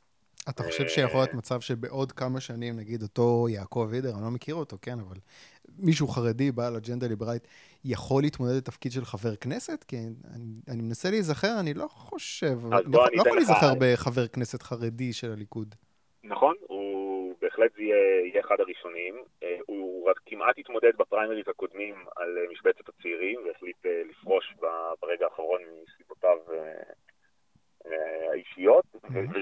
[0.49, 4.55] אתה חושב שיכול להיות מצב שבעוד כמה שנים, נגיד אותו יעקב וידר, אני לא מכיר
[4.55, 5.17] אותו, כן, אבל
[5.79, 7.47] מישהו חרדי, בעל אג'נדה ליברלית,
[7.85, 9.83] יכול להתמודד לתפקיד של חבר כנסת?
[9.83, 9.97] כי
[10.35, 15.13] אני, אני מנסה להיזכר, אני לא חושב, אני לא, לא יכול להיזכר בחבר כנסת חרדי
[15.13, 15.75] של הליכוד.
[16.23, 16.55] נכון,
[17.57, 19.23] בהחלט יהיה, יהיה אחד הראשונים.
[19.65, 24.53] הוא רק כמעט התמודד בפריימריז הקודמים על משבצת הצעירים, והחליט לפרוש
[25.01, 26.37] ברגע האחרון מסיבותיו
[28.31, 28.85] האישיות,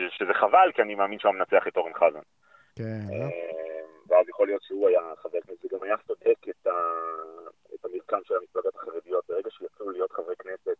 [0.09, 2.25] שזה חבל, כי אני מאמין שהוא מנצח את אורן חזן.
[2.75, 2.99] כן.
[4.07, 6.67] ואז יכול להיות שהוא היה חבר כנסת, וגם היה סודק את,
[7.73, 9.23] את המרקם של המפלגות החרדיות.
[9.29, 10.77] ברגע שיצאו להיות חברי כנסת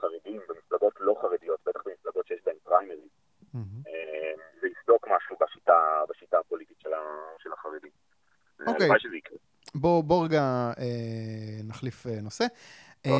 [0.00, 3.10] חרדים במפלגות לא חרדיות, בטח במפלגות שיש בהן פריימריז,
[4.60, 6.90] זה יסדוק משהו בשיטה, בשיטה הפוליטית של,
[7.38, 7.90] של החרדים.
[8.66, 8.88] אוקיי.
[9.74, 12.44] בוא, בוא רגע אה, נחליף אה, נושא.
[13.06, 13.12] אה,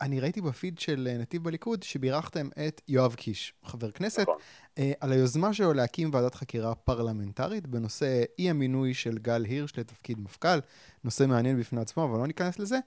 [0.00, 4.36] אני ראיתי בפיד של נתיב בליכוד שבירכתם את יואב קיש, חבר כנסת, נכון.
[4.78, 10.20] אה, על היוזמה שלו להקים ועדת חקירה פרלמנטרית בנושא אי המינוי של גל הירש לתפקיד
[10.20, 10.58] מפכ"ל,
[11.04, 12.78] נושא מעניין בפני עצמו, אבל לא ניכנס לזה.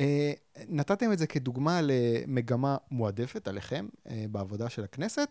[0.00, 0.32] אה,
[0.68, 5.28] נתתם את זה כדוגמה למגמה מועדפת עליכם אה, בעבודה של הכנסת.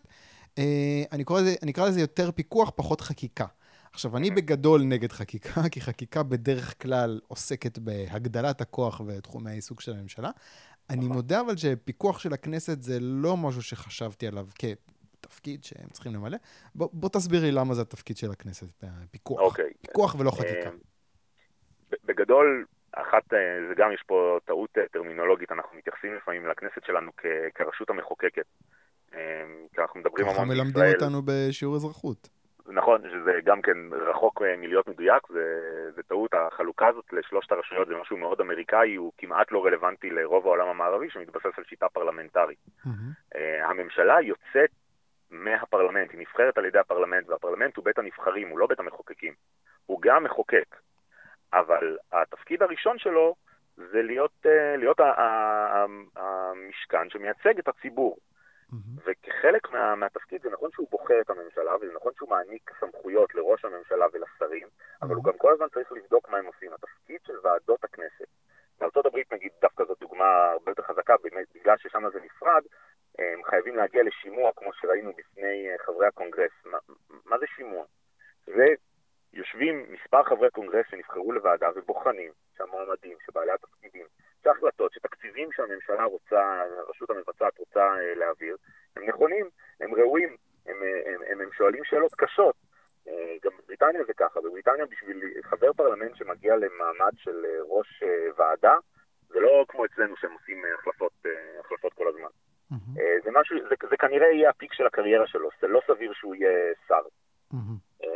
[0.58, 3.46] אה, אני, קורא לזה, אני אקרא לזה יותר פיקוח, פחות חקיקה.
[3.92, 9.92] עכשיו, אני בגדול נגד חקיקה, כי חקיקה בדרך כלל עוסקת בהגדלת הכוח ותחומי העיסוק של
[9.92, 10.30] הממשלה.
[10.90, 11.12] אני נכון.
[11.12, 16.38] מודה אבל שפיקוח של הכנסת זה לא משהו שחשבתי עליו כתפקיד שהם צריכים למלא.
[16.74, 19.40] בוא, בוא תסביר לי למה זה התפקיד של הכנסת, פיקוח.
[19.40, 19.70] אוקיי.
[19.80, 20.70] פיקוח ולא חקיקה.
[22.04, 27.10] בגדול, אחת, אה, זה גם יש פה טעות אה, טרמינולוגית, אנחנו מתייחסים לפעמים לכנסת שלנו
[27.16, 28.46] כ- כרשות המחוקקת.
[29.14, 29.44] אה,
[29.74, 30.64] כי אנחנו מדברים המון בישראל.
[30.64, 32.28] ככה מלמדים אותנו בשיעור אזרחות.
[32.66, 35.60] נכון, שזה גם כן רחוק מלהיות מדויק, זה,
[35.94, 36.34] זה טעות.
[36.34, 41.10] החלוקה הזאת לשלושת הרשויות זה משהו מאוד אמריקאי, הוא כמעט לא רלוונטי לרוב העולם המערבי,
[41.10, 42.58] שמתבסס על שיטה פרלמנטרית.
[42.86, 43.38] Mm-hmm.
[43.64, 44.70] הממשלה יוצאת
[45.30, 49.32] מהפרלמנט, היא נבחרת על ידי הפרלמנט, והפרלמנט הוא בית הנבחרים, הוא לא בית המחוקקים.
[49.86, 50.76] הוא גם מחוקק,
[51.52, 53.34] אבל התפקיד הראשון שלו
[53.76, 55.00] זה להיות, אה, להיות
[56.16, 58.16] המשכן שמייצג את הציבור.
[58.72, 59.00] Mm-hmm.
[59.06, 63.64] וכחלק מה, מהתפקיד זה נכון שהוא בוחר את הממשלה, וזה נכון שהוא מעניק סמכויות לראש
[63.64, 64.98] הממשלה ולשרים, mm-hmm.
[65.06, 66.72] אבל הוא גם כל הזמן צריך לבדוק מה הם עושים.
[66.72, 68.28] התפקיד של ועדות הכנסת,
[69.08, 71.14] הברית נגיד, דווקא זו דוגמה הרבה יותר חזקה,
[71.54, 72.62] בגלל ששם זה נפרד,
[73.18, 76.50] הם חייבים להגיע לשימוע, כמו שראינו בפני אה, חברי הקונגרס.
[76.64, 76.78] מה,
[77.24, 77.84] מה זה שימוע?
[78.46, 78.66] זה
[79.32, 84.06] יושבים מספר חברי קונגרס שנבחרו לוועדה ובוחנים שהמועמדים, שבעלי התפקידים,
[84.48, 88.56] שהחלטות, שתקציבים שהממשלה רוצה, הרשות המבצעת רוצה אה, להעביר,
[88.96, 89.48] הם נכונים,
[89.80, 92.54] הם ראויים, הם, הם, הם, הם שואלים שאלות קשות.
[93.08, 98.02] אה, גם בבריטניה זה ככה, בבריטניה בשביל חבר פרלמנט שמגיע למעמד של ראש
[98.36, 98.74] ועדה,
[99.28, 101.12] זה לא כמו אצלנו שהם עושים החלפות,
[101.60, 102.28] החלפות כל הזמן.
[102.72, 103.24] Mm-hmm.
[103.24, 106.74] זה משהו, זה, זה כנראה יהיה הפיק של הקריירה שלו, זה לא סביר שהוא יהיה
[106.88, 107.02] שר.
[107.52, 108.06] Mm-hmm.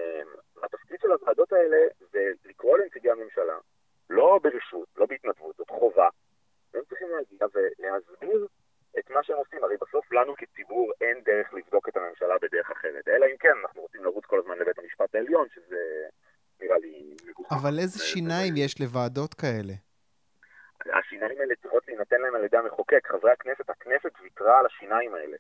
[0.63, 1.77] התפקיד של הוועדות האלה
[2.13, 3.57] זה לקרוא לנציגי הממשלה,
[4.13, 6.09] לא ברשות, לא בהתנדבות, זאת חובה,
[6.75, 8.47] והם צריכים להגיע ולהסביר
[8.99, 9.65] את מה שהם עושים.
[9.65, 13.83] הרי בסוף לנו כציבור אין דרך לבדוק את הממשלה בדרך אחרת, אלא אם כן, אנחנו
[13.83, 15.83] רוצים לרוץ כל הזמן לבית המשפט העליון, שזה
[16.61, 17.17] נראה לי.
[17.51, 19.73] אבל איזה שיניים יש לוועדות כאלה?
[20.87, 23.07] השיניים האלה צריכות להינתן להם על ידי המחוקק.
[23.07, 25.37] חברי הכנסת, הכנסת ויתרה על השיניים האלה.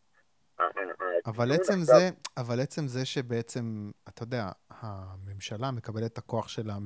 [1.26, 6.76] אבל עצם זה, אבל עצם זה שבעצם, אתה יודע, הממשלה מקבלת את הכוח שלה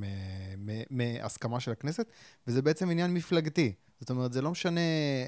[0.91, 2.11] מהסכמה של הכנסת,
[2.47, 3.75] וזה בעצם עניין מפלגתי.
[4.01, 4.81] זאת אומרת, זה לא משנה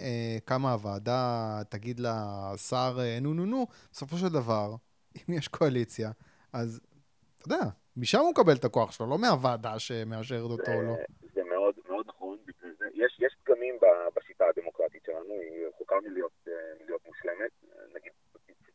[0.03, 4.75] אה, כמה הוועדה תגיד לשר אה, נו נו נו, בסופו של דבר,
[5.17, 6.11] אם יש קואליציה,
[6.53, 6.81] אז
[7.37, 7.65] אתה יודע,
[7.97, 10.95] משם הוא מקבל את הכוח שלו, לא מהוועדה שמאשרת אותו או לא.
[11.35, 12.37] זה מאוד מאוד נכון,
[12.95, 13.75] יש, יש פגמים
[14.17, 16.33] בשיטה הדמוקרטית שלנו, היא רחוקה מלהיות,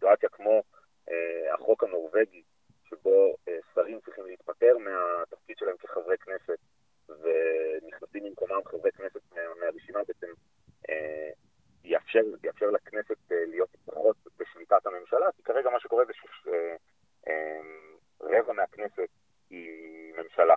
[0.04, 0.63] סיטואציה כמו
[1.10, 2.44] אה, החוק הנורבגי,
[2.89, 6.58] שבו אה, שרים צריכים להתפטר מהתפקיד שלהם כחברי כנסת,
[7.10, 10.28] ונכנסים במקומם חברי כנסת מה, מהרשימה, בעצם
[10.89, 11.30] אה,
[11.84, 16.58] יאפשר, יאפשר לכנסת אה, להיות פחות בשליטת הממשלה, כי כרגע מה שקורה זה שרבע
[18.28, 19.10] אה, אה, מהכנסת
[19.50, 20.56] היא ממשלה.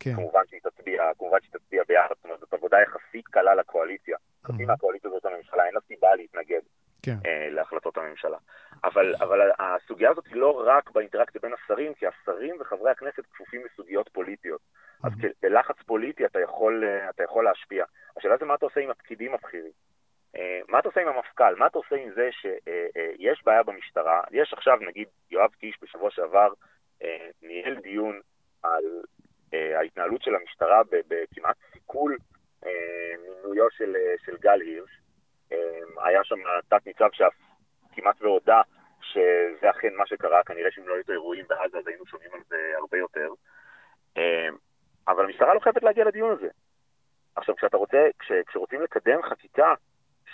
[0.00, 0.14] כן.
[0.14, 4.16] כמובן שהיא תצביע, כמובן שהיא תצביע ביחד, זאת אומרת, זאת עבודה יחסית קלה לקואליציה.
[4.44, 6.60] חצי מהקואליציה זאת הממשלה, אין לה סיבה להתנגד
[7.02, 7.16] כן.
[7.26, 8.38] אה, להחלטות הממשלה.
[9.14, 13.62] אבל, אבל הסוגיה הזאת היא לא רק באינטראקציה בין השרים, כי השרים וחברי הכנסת כפופים
[13.64, 14.60] לסוגיות פוליטיות.
[15.04, 17.84] אז בלחץ פוליטי אתה יכול, אה, אתה יכול להשפיע.
[18.16, 19.72] השאלה זה מה אתה עושה עם הפקידים הבכירים.
[20.36, 21.54] אה, מה אתה עושה עם המפכ"ל?
[21.54, 24.20] מה אתה עושה עם זה שיש בעיה במשטרה?
[24.30, 26.52] יש עכשיו, נגיד, יואב קיש בשבוע שעבר
[27.42, 28.20] ניהל דיון
[28.62, 28.84] על
[29.52, 32.16] ההתנהלות של המשטרה בכמעט סיכול
[33.22, 35.00] מינויו של, של גל הירש.
[36.04, 36.36] היה שם
[36.68, 37.34] תת-ניצב שאף
[37.92, 38.62] כמעט והודה
[39.00, 42.40] שזה אכן מה שקרה, כנראה שאם לא היו את האירועים בעזה אז היינו שומעים על
[42.48, 43.28] זה הרבה יותר.
[44.16, 44.56] אמ,
[45.08, 46.48] אבל המשטרה לא חייבת להגיע לדיון הזה.
[47.36, 49.74] עכשיו, כשאתה רוצה, כש, כשרוצים לקדם חקיקה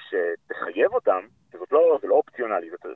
[0.09, 2.87] שתחייב אותם, זאת לא, זה לא אופציונלי, זאת,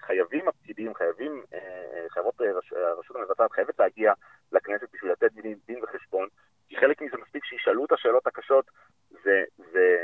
[0.00, 2.46] חייבים הפקידים, חייבים, אה, חייבות אה,
[2.88, 4.12] הרשות המבצעת חייבת להגיע
[4.52, 6.28] לכנסת בשביל לתת דין, דין וחשבון,
[6.68, 8.70] כי חלק מזה מספיק שישאלו את השאלות הקשות,
[9.10, 9.96] זה, זה,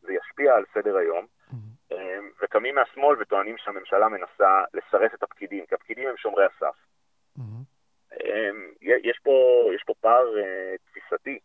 [0.00, 1.26] זה ישפיע על סדר היום.
[1.50, 1.94] Mm-hmm.
[2.42, 2.78] וקמים
[3.28, 6.76] מהשמאל וטוענים שהממשלה מנסה לסרס את הפקידים, כי הפקידים הם שומרי הסף.
[7.38, 7.64] Mm-hmm.
[8.80, 11.38] יש, פה, יש פה פער uh, תפיסתי.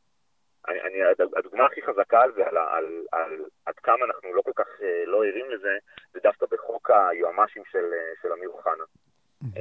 [0.68, 0.98] אני, אני,
[1.38, 5.06] הדוגמה הכי חזקה על זה, על, על, על עד כמה אנחנו לא כל כך uh,
[5.06, 5.78] לא ערים לזה,
[6.14, 8.84] זה דווקא בחוק היועמ"שים של, uh, של אמיר אוחנה.
[9.44, 9.58] Mm-hmm.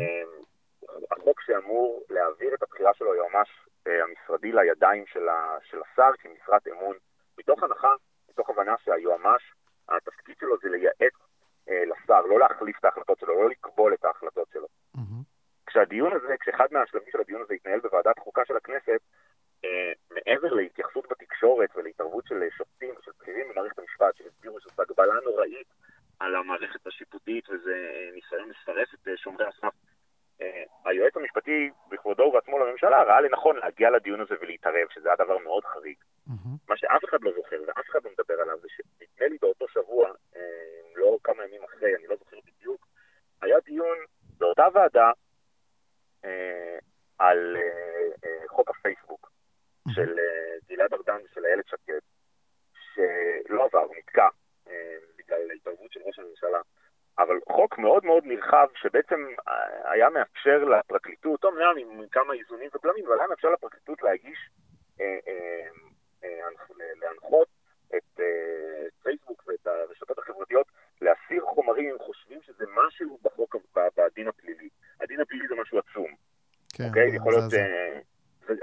[1.10, 3.50] החוק שאמור להעביר את הבחירה של היועמ"ש
[3.86, 6.96] המשרדי לידיים של, ה, של השר כמשרת אמון,
[7.38, 7.92] מתוך הנחה,
[8.28, 9.52] מתוך הבנה שהיועמ"ש
[9.88, 11.31] התפקיד שלו זה לייעץ אה,
[11.68, 14.66] לשר, לא להחליף את ההחלטות שלו, לא לקבול את ההחלטות שלו.
[14.96, 15.22] Mm-hmm.
[15.66, 19.00] כשהדיון הזה, כשאחד מהשלבים של הדיון הזה יתנהל בוועדת חוקה של הכנסת,
[19.64, 25.66] אה, מעבר להתייחסות בתקשורת ולהתערבות של שופטים ושל בכירים במערכת המשפט, שהסבירו שזו הגבלה נוראית
[26.20, 29.74] על המערכת השיפוטית וזה אה, ניסיון לסרס את אה, שומרי הסף,
[30.40, 35.38] אה, היועץ המשפטי בכבודו ובעצמו לממשלה ראה לנכון להגיע לדיון הזה ולהתערב, שזה היה דבר
[35.38, 35.96] מאוד חריג.
[36.28, 36.68] Mm-hmm.
[36.68, 38.68] מה שאף אחד לא זוכר ואף אחד לא מדבר עליו זה
[39.16, 40.40] שנדמה לי באותו שבוע, אה,
[40.96, 42.86] לא כמה ימים אחרי, אני לא זוכר בדיוק,
[43.42, 43.98] היה דיון
[44.38, 45.10] באותה ועדה
[46.24, 46.78] אה,
[47.18, 47.56] על
[48.48, 49.94] חוק הפייסבוק mm-hmm.
[49.94, 50.16] של
[50.68, 51.98] גלעד ארדן ושל איילת שקד,
[52.94, 54.28] שלא עבר, הוא נתקע
[55.18, 56.60] בגלל התערבות של ראש הממשלה.
[57.18, 59.26] אבל חוק מאוד מאוד נרחב, שבעצם
[59.84, 64.38] היה מאפשר לפרקליטות, נראה עם כמה איזונים ובלמים, אבל היה מאפשר לפרקליטות להגיש,
[65.00, 65.68] אה, אה,
[66.24, 66.38] אה,
[67.00, 67.48] להנחות
[67.96, 68.20] את
[69.02, 70.66] פייסבוק ואת הרשתות החברתיות
[71.00, 73.56] להסיר חומרים חושבים שזה משהו בחוק,
[73.96, 74.68] בדין הפלילי.
[75.00, 76.14] הדין הפלילי זה משהו עצום.
[76.74, 77.16] כן, אוקיי?
[77.16, 77.52] יכול להיות...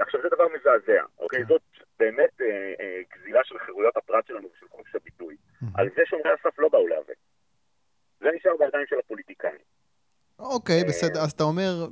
[0.00, 1.40] עכשיו, זה דבר מזעזע, אוקיי?
[1.42, 1.48] כן.
[1.48, 1.62] זאת
[1.98, 2.40] באמת
[3.14, 5.36] גזילה של חירויות הפרט שלנו ושל חופש הביטוי.
[5.74, 7.16] על זה שומרי הסף לא באו להיאבק.
[8.20, 9.60] זה נשאר בידיים של הפוליטיקאים.
[10.38, 11.86] אוקיי, בסדר, אז אתה אומר,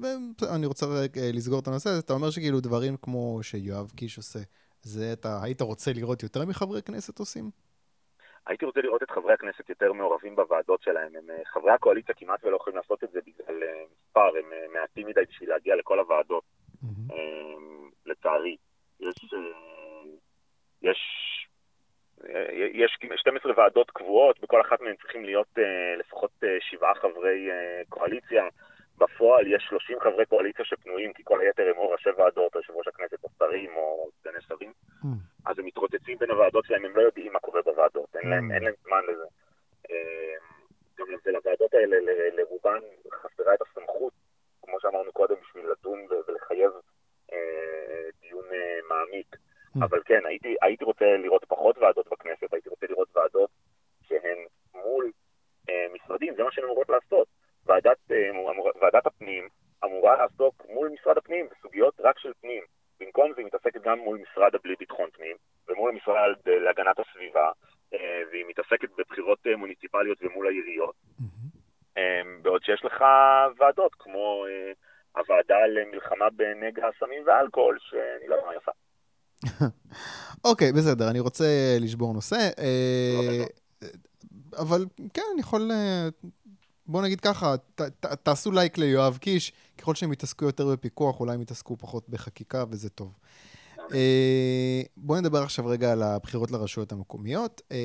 [0.55, 0.87] אני רוצה
[1.35, 4.39] לסגור את הנושא הזה, אתה אומר שכאילו דברים כמו שיואב קיש עושה,
[4.83, 7.51] זה אתה היית רוצה לראות יותר מחברי כנסת עושים?
[8.47, 11.17] הייתי רוצה לראות את חברי הכנסת יותר מעורבים בוועדות שלהם.
[11.17, 13.63] הם, חברי הקואליציה כמעט ולא יכולים לעשות את זה בגלל
[13.93, 16.45] מספר, הם מעטים מדי בשביל להגיע לכל הוועדות,
[16.85, 17.13] mm-hmm.
[18.07, 18.57] לצערי.
[19.01, 19.15] יש,
[20.83, 20.99] יש
[22.73, 25.59] יש 12 ועדות קבועות, בכל אחת מהן צריכים להיות
[25.99, 27.49] לפחות שבעה חברי
[27.89, 28.45] קואליציה.
[28.99, 32.73] בפועל יש 30 חברי קואליציה שפנויים, כי כל היתר הם או ראשי ועדות, או יושב
[32.73, 34.73] ראש הכנסת, או שרים, או סגני שרים.
[35.03, 35.07] Mm.
[35.47, 38.55] אז הם מתרוצצים בין הוועדות שלהם, הם לא יודעים מה קורה בוועדות, אין להם, mm.
[38.55, 39.27] אין להם זמן לזה.
[40.99, 41.97] גם לוועדות האלה,
[42.37, 42.79] לרובן
[43.13, 44.13] חסרה את הסמכות,
[44.63, 46.71] כמו שאמרנו קודם, בשביל לדון ולחייב
[48.21, 48.45] דיון
[48.89, 49.37] מעמיק.
[49.37, 49.85] Mm.
[49.85, 53.51] אבל כן, הייתי, הייתי רוצה לראות פחות ועדות בכנסת, הייתי רוצה לראות ועדות
[54.03, 54.39] שהן
[54.75, 55.11] מול
[55.69, 57.29] אה, משרדים, זה מה שהן אמורות לעשות.
[57.69, 58.31] ועדת, אה,
[58.81, 59.49] ועדת הפנים
[59.85, 62.63] אמורה לעסוק מול משרד הפנים בסוגיות רק של פנים.
[63.01, 65.37] במקום זה היא מתעסקת גם מול משרד הבלי ביטחון פנים
[65.69, 67.51] ומול המשרד להגנת הסביבה,
[67.95, 70.95] אה, והיא מתעסקת בבחירות אה, מוניציפליות ומול העיריות.
[70.95, 71.49] Mm-hmm.
[71.99, 73.05] אה, בעוד שיש לך
[73.59, 74.73] ועדות כמו אה,
[75.17, 78.73] הוועדה למלחמה בנגע הסמים והאלכוהול, שאני לא יודע מה יפה.
[80.51, 81.45] אוקיי, בסדר, אני רוצה
[81.81, 82.37] לשבור נושא.
[82.59, 83.45] אה,
[84.59, 85.71] אבל כן, אני יכול...
[86.89, 91.21] אה, בוא נגיד ככה, ת, ת, תעשו לייק ליואב קיש, ככל שהם יתעסקו יותר בפיקוח,
[91.21, 93.13] אולי הם יתעסקו פחות בחקיקה, וזה טוב.
[93.95, 97.63] אה, בוא נדבר עכשיו רגע על הבחירות לרשויות המקומיות.
[97.73, 97.77] אה,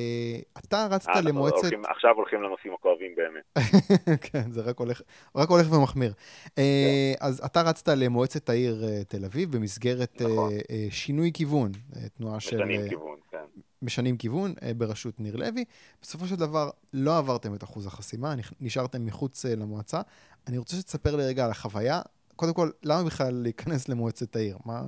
[0.58, 1.68] אתה רצת למועצת...
[1.88, 3.66] עכשיו הולכים לנושאים הכואבים באמת.
[4.32, 5.02] כן, זה רק הולך,
[5.36, 6.12] רק הולך ומחמיר.
[6.58, 7.26] אה, כן.
[7.26, 10.52] אז אתה רצת למועצת העיר תל אביב במסגרת נכון.
[10.90, 11.72] שינוי כיוון,
[12.18, 12.56] תנועה של...
[12.56, 13.53] משנים כיוון, כן.
[13.84, 15.64] משנים כיוון בראשות ניר לוי.
[16.02, 20.00] בסופו של דבר לא עברתם את אחוז החסימה, נשארתם מחוץ למועצה.
[20.48, 22.00] אני רוצה שתספר לי רגע על החוויה.
[22.36, 24.56] קודם כל, למה בכלל להיכנס למועצת העיר?
[24.66, 24.82] מה...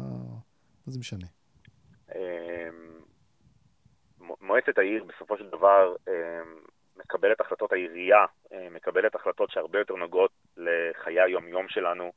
[0.87, 1.27] מה זה משנה?
[2.15, 2.21] אמ,
[4.41, 6.13] מועצת העיר בסופו של דבר אמ,
[6.97, 12.13] מקבלת החלטות, העירייה אמ, מקבלת החלטות שהרבה יותר נוגעות לחיי היום-יום שלנו,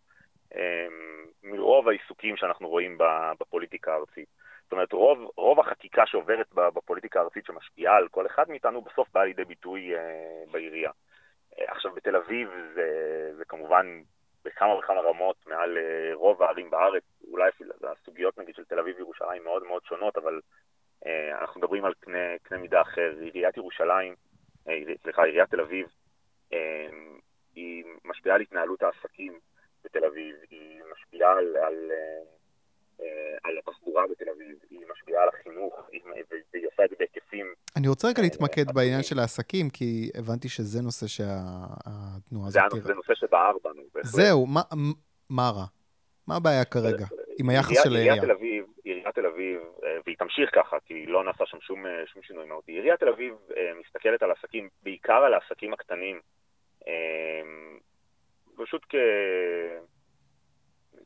[1.44, 2.98] מרוב העיסוקים שאנחנו רואים
[3.40, 4.30] בפוליטיקה הארצית.
[4.70, 9.26] זאת אומרת, רוב, רוב החקיקה שעוברת בפוליטיקה הארצית שמשפיעה על כל אחד מאיתנו, בסוף באה
[9.26, 10.92] לידי ביטוי אה, בעירייה.
[11.60, 12.88] אה, עכשיו, בתל אביב זה,
[13.38, 14.02] זה כמובן
[14.46, 18.96] בכמה וכמה רמות מעל אה, רוב הערים בארץ, אולי אפילו הסוגיות נגיד של תל אביב
[18.98, 20.42] וירושלים מאוד מאוד שונות, אבל
[21.06, 23.14] אה, אנחנו מדברים על קנה, קנה מידה אחר.
[23.20, 24.16] עיריית ירושלים,
[24.68, 25.88] אה, סליחה, עיריית תל אביב,
[26.54, 26.88] אה,
[27.56, 29.40] היא משפיעה על התנהלות העסקים
[29.84, 32.39] בתל אביב, היא משפיעה על, על, אה, אה
[33.44, 35.74] על התחבורה בתל אביב, היא משפיעה על החינוך,
[36.54, 37.54] והיא עושה את זה בהיקפים.
[37.78, 42.84] אני רוצה רגע להתמקד בעניין של העסקים, כי הבנתי שזה נושא שהתנועה הזאת...
[42.84, 43.82] זה נושא שבער בנו.
[44.02, 44.48] זהו,
[45.30, 45.66] מה רע?
[46.28, 47.06] מה הבעיה כרגע
[47.40, 48.14] עם היחס של העירייה?
[48.84, 52.46] עיריית תל אביב, אה, והיא תמשיך ככה, כי לא נעשה שם שום, אה, שום שינוי
[52.46, 52.72] מהותי.
[52.72, 56.20] עיריית תל אביב אה, מסתכלת על עסקים, בעיקר על העסקים הקטנים,
[58.58, 58.96] פשוט כ...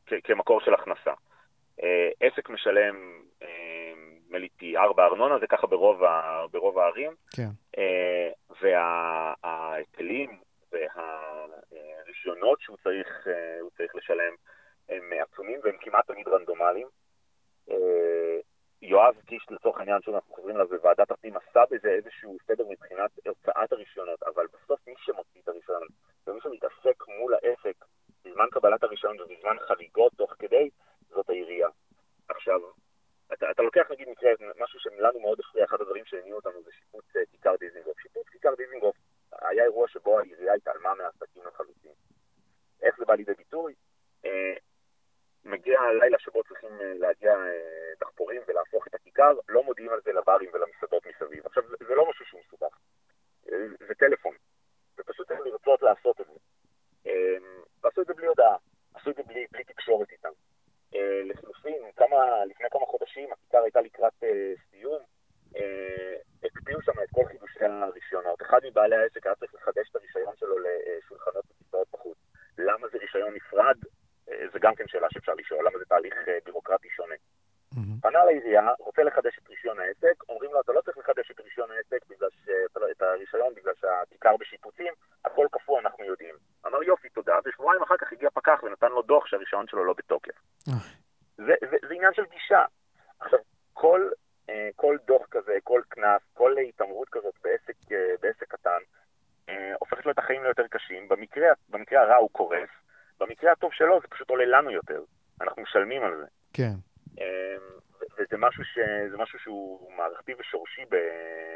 [0.06, 0.12] כ...
[0.24, 1.12] כמקור של הכנסה.
[2.20, 3.22] עסק משלם
[4.24, 6.44] נדמה לי פי ארבע ארנונה, זה ככה ברוב, ה...
[6.52, 7.12] ברוב הערים.
[7.36, 7.48] כן.
[8.60, 10.40] וההיטלים
[10.72, 13.26] והרישיונות שהוא צריך,
[13.76, 14.34] צריך לשלם
[14.88, 16.86] הם עצומים והם כמעט תמיד רנדומליים.
[17.70, 18.38] אה,
[18.82, 23.10] יואב קיש, לצורך העניין, שוב אנחנו חוזרים אליו, בוועדת הפנים עשה בזה איזשהו סדר מבחינת
[23.28, 25.82] הוצאת הרישיונות, אבל בסוף מי שמוציא את הרישיון
[26.26, 27.84] ומי שמתעסק מול העסק
[28.24, 30.70] בזמן קבלת הרישיון ובזמן חריגות תוך כדי,
[31.08, 31.68] זאת העירייה.
[32.28, 32.60] עכשיו,
[33.32, 37.04] אתה, אתה לוקח נגיד מקרה, משהו שלנו מאוד הפריע, אחד הדברים שהניעו אותנו זה שיפוץ
[37.04, 38.00] uh, כיכר דיזינגוף.
[38.00, 38.96] שיפוץ כיכר דיזינגוף
[39.32, 41.92] היה אירוע שבו העירייה התעלמה מהעסקים לחלוטין.
[42.82, 43.74] איך זה בא לידי ביטוי?
[44.26, 44.28] Uh,
[45.44, 50.12] מגיע הלילה שבו צריכים אה, להגיע אה, דחפורים ולהפוך את הכיכר, לא מודיעים על זה
[50.12, 51.46] לברים ולמסעדות מסביב.
[51.46, 52.78] עכשיו, זה לא משהו שהוא מסובך,
[53.52, 53.56] אה,
[53.88, 54.34] זה טלפון,
[54.98, 56.38] ופשוט צריך לרצות לעשות את זה.
[57.82, 58.56] ועשו את זה בלי הודעה,
[58.94, 60.28] עשו את זה בלי, בלי תקשורת איתם.
[61.24, 64.12] לחלופין, כמה, לפני כמה חודשים הכיכר הייתה לקראת
[64.70, 65.02] סיום,
[66.44, 68.42] הקפיאו שם את כל חידושי הרישיונות.
[68.42, 72.18] אחד מבעלי העסק היה צריך לחדש את הרישיון שלו לשולחנות וכיסאות בחוץ.
[72.58, 73.76] למה זה רישיון נפרד?
[74.30, 77.14] אה, זה גם כן שאלה שאפשר לשאול, למה זה תהליך אה, בירוקרטי שונה.
[77.14, 78.02] Mm-hmm.
[78.02, 81.70] פנה לעירייה, רוצה לחדש את רישיון העסק, אומרים לו, אתה לא צריך לחדש את רישיון
[81.70, 82.48] העסק בגלל ש...
[82.76, 84.92] לא- את הרישיון בגלל שהכיכר בשיפוצים,
[85.24, 86.34] הכל קפוא, אנחנו יודעים.
[86.66, 90.34] אמר יופי, תודה, ושבועיים אחר כך הגיע פקח ונתן לו דוח שהרישיון שלו לא בתוקף.
[91.36, 92.64] זה, זה, זה עניין של גישה.
[93.20, 93.38] עכשיו,
[93.72, 94.10] כל,
[94.50, 98.80] אה, כל דוח כזה, כל קנס, כל התעמרות כזאת בעסק, אה, בעסק קטן,
[99.48, 101.08] אה, הופכת לו את החיים ליותר קשים.
[101.08, 102.70] במקרה, במקרה הרע הוא קורס,
[103.20, 105.02] במקרה הטוב שלו זה פשוט עולה לנו יותר.
[105.40, 106.26] אנחנו משלמים על זה.
[106.52, 106.74] כן.
[108.18, 108.78] וזה משהו, ש...
[109.18, 110.96] משהו שהוא מערכתי ושורשי ב...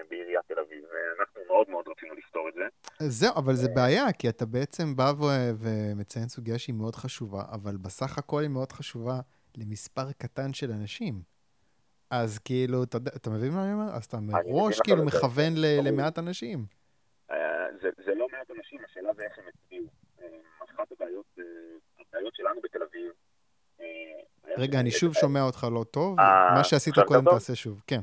[0.08, 2.64] בעיריית תל אביב, ואנחנו מאוד מאוד רצינו לפתור את זה.
[3.08, 5.12] זהו, אבל זה בעיה, כי אתה בעצם בא.
[5.58, 9.20] ומציין סוגיה שהיא מאוד חשובה, אבל בסך הכל היא מאוד חשובה
[9.56, 11.22] למספר קטן של אנשים.
[12.10, 13.94] אז כאילו, אתה, אתה מבין מה אני אומר?
[13.94, 15.88] אז אתה מראש כאילו מכוון ל...
[15.88, 16.66] למעט אנשים.
[17.30, 17.36] אה,
[17.82, 19.86] זה, זה לא מעט אנשים, השאלה זה איך הם הצביעו.
[20.20, 20.26] אה,
[20.64, 21.44] אחת הבעיות, אה,
[22.00, 23.12] הבעיות שלנו בתל אביב,
[24.58, 26.16] רגע, אני שוב שומע אותך לא טוב.
[26.54, 28.00] מה שעשית קודם תעשה שוב, כן.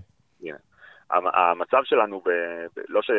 [1.09, 2.29] המצב שלנו, ב,
[2.75, 3.11] ב, לא, ש,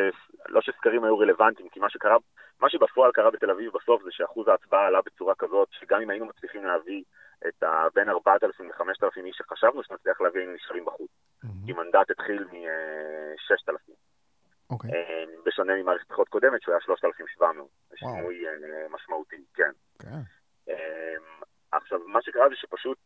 [0.49, 2.17] לא שסקרים היו רלוונטיים, כי מה שקרה,
[2.59, 6.25] מה שבפועל קרה בתל אביב בסוף זה שאחוז ההצבעה עלה בצורה כזאת, שגם אם היינו
[6.25, 7.03] מצליחים להביא
[7.47, 11.09] את ה, בין 4,000 ל-5,000 איש שחשבנו שנצליח להביא, היינו נשארים בחוץ.
[11.09, 11.65] Mm-hmm.
[11.65, 13.91] כי מנדט התחיל מ-6,000.
[14.69, 14.91] אוקיי.
[14.91, 17.67] אה, בשונה ממערכת בחירות קודמת, שהוא היה 3,700.
[17.89, 18.53] זה שינוי אה,
[18.89, 19.71] משמעותי, כן.
[19.99, 20.21] כן.
[21.71, 22.97] עכשיו, מה שקרה זה שפשוט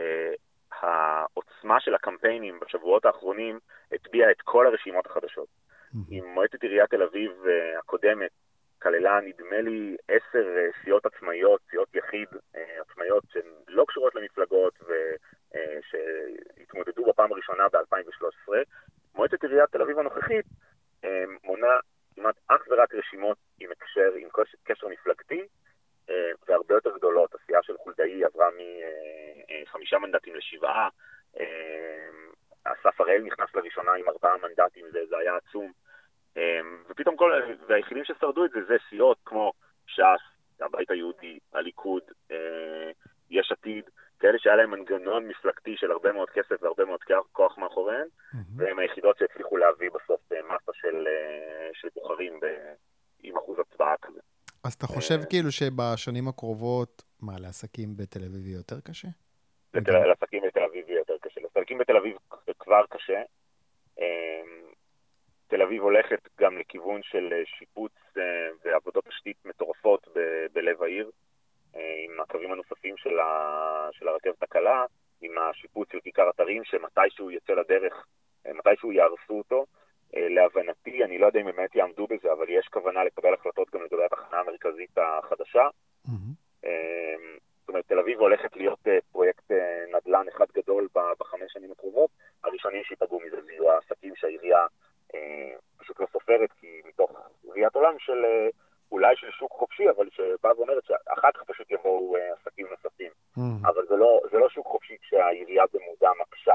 [0.00, 0.32] אה,
[0.80, 3.58] העוצמה של הקמפיינים בשבועות האחרונים
[3.92, 5.48] הטביעה את כל הרשימות החדשות.
[6.10, 8.30] עם מועצת עיריית תל אביב אה, הקודמת
[8.82, 12.28] כללה נדמה לי עשר אה, סיעות עצמאיות, סיעות יחיד
[12.80, 14.74] עצמאיות שהן לא קשורות למפלגות
[15.50, 18.52] ושהתמודדו בפעם הראשונה ב-2013.
[19.14, 20.46] מועצת עיריית תל אביב הנוכחית
[21.44, 21.78] מונה
[22.14, 24.28] כמעט אך ורק רשימות עם הקשר, עם
[24.64, 25.46] קשר מפלגתי,
[26.48, 27.34] והרבה יותר גדולות.
[27.34, 28.48] הסיעה של חולדאי עברה
[29.62, 30.88] מחמישה מנדטים לשבעה,
[32.64, 35.72] אסף הראל נכנס לראשונה עם ארבעה מנדטים, זה, זה היה עצום.
[36.88, 37.32] ופתאום כל,
[37.66, 39.52] והיחידים ששרדו את זה, זה סיעות כמו
[39.86, 42.02] ש"ס, הבית היהודי, הליכוד,
[43.30, 43.84] יש עתיד,
[44.20, 47.00] כאלה שהיה להם מנגנון מפלגתי של הרבה מאוד כסף והרבה מאוד
[47.32, 48.06] כוח מאחוריהן.
[48.56, 51.06] והן היחידות שהצליחו להביא בסוף מסה של,
[51.72, 52.46] של בוחרים ב,
[53.22, 54.20] עם אחוז הצבעה כזה.
[54.64, 59.08] אז אתה חושב אה, כאילו שבשנים הקרובות, מה, לעסקים בתל אביב יהיה יותר קשה?
[59.74, 61.40] לעסקים בתל אביב יהיה יותר קשה.
[61.40, 62.16] לעסקים בתל אביב
[62.58, 63.22] כבר קשה.
[63.98, 64.04] אמ,
[65.48, 68.22] תל אביב הולכת גם לכיוון של שיפוץ אה,
[68.64, 70.08] ועבודות תשתית מטורפות
[70.52, 71.10] בלב העיר,
[71.76, 73.16] אה, עם הקווים הנוספים של,
[73.92, 74.84] של הרכבת הקלה,
[75.20, 78.06] עם השיפוץ של כיכר אתרים, שמתישהו יצא לדרך,
[78.54, 79.66] מתישהו יהרסו אותו.
[80.16, 83.82] אה, להבנתי, אני לא יודע אם באמת יעמדו בזה, אבל יש כוונה לקבל החלטות גם
[83.82, 84.02] לגבי
[84.80, 85.68] המרכזית החדשה.
[86.06, 86.68] Mm-hmm.
[87.60, 89.50] זאת אומרת, תל אביב הולכת להיות אה, פרויקט
[89.94, 90.88] נדל"ן אחד גדול
[91.18, 92.10] בחמש שנים הקרובות.
[92.44, 94.66] הראשונים שייפגעו מזה זה יהיו העסקים שהעירייה
[95.76, 97.10] פשוט לא סופרת, כי מתוך
[97.44, 98.24] ראיית עולם של
[98.92, 103.10] אולי של שוק חופשי, אבל שבאה ואומרת שאחר כך פשוט יבואו עסקים נוספים.
[103.36, 103.68] Mm-hmm.
[103.68, 106.54] אבל זה לא, זה לא שוק חופשי כשהעירייה במודע מקשה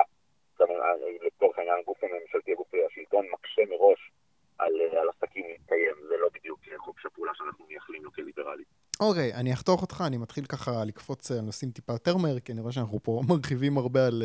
[1.25, 4.11] לצורך העניין הגוף הממשלתי, הגוף השלטון מקשה מראש
[4.57, 8.67] על, על עסקים להתקיים, זה לא בדיוק חופש הפעולה שאנחנו מייחלים לו כליברלית.
[8.99, 12.51] אוקיי, okay, אני אחתוך אותך, אני מתחיל ככה לקפוץ על נושאים טיפה יותר מהר, כי
[12.51, 14.23] אני רואה שאנחנו פה מרחיבים הרבה על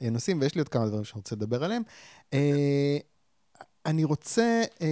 [0.00, 1.82] uh, נושאים, ויש לי עוד כמה דברים שאני רוצה לדבר עליהם.
[2.30, 2.36] Uh,
[3.86, 4.82] אני רוצה uh,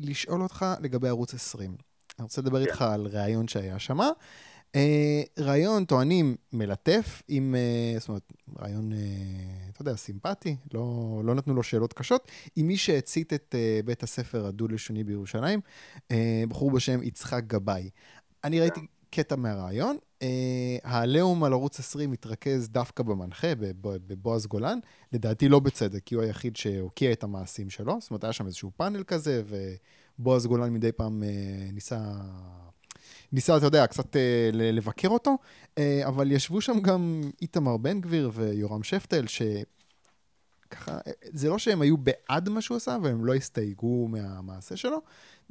[0.00, 1.70] לשאול אותך לגבי ערוץ 20.
[2.18, 2.60] אני רוצה לדבר.
[2.60, 4.00] איתך על ראיון שהיה שם.
[4.74, 8.98] אה, רעיון, טוענים, מלטף עם, אה, זאת אומרת, רעיון, אה,
[9.72, 14.46] אתה יודע, סימפטי, לא, לא נתנו לו שאלות קשות, עם מי שהצית את בית הספר
[14.46, 15.60] הדו-לשוני בירושלים,
[16.48, 17.90] בחור בשם יצחק גבאי.
[18.44, 18.80] אני ראיתי
[19.10, 19.96] קטע מהרעיון.
[20.84, 24.78] העליהום על ערוץ 20 מתרכז דווקא במנחה, בבועז גולן,
[25.12, 27.96] לדעתי לא בצדק, כי הוא היחיד שהוקיע את המעשים שלו.
[28.00, 29.42] זאת אומרת, היה שם איזשהו פאנל כזה,
[30.18, 31.22] ובועז גולן מדי פעם
[31.72, 31.98] ניסה
[33.32, 35.36] ניסה, אתה יודע, קצת אה, לבקר אותו,
[35.78, 39.77] אה, אבל ישבו שם גם איתמר בן גביר ויורם שפטל, שככה,
[40.88, 44.98] אה, זה לא שהם היו בעד מה שהוא עשה, והם לא הסתייגו מהמעשה שלו.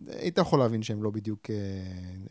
[0.07, 1.55] היית יכול להבין שהם לא בדיוק אה,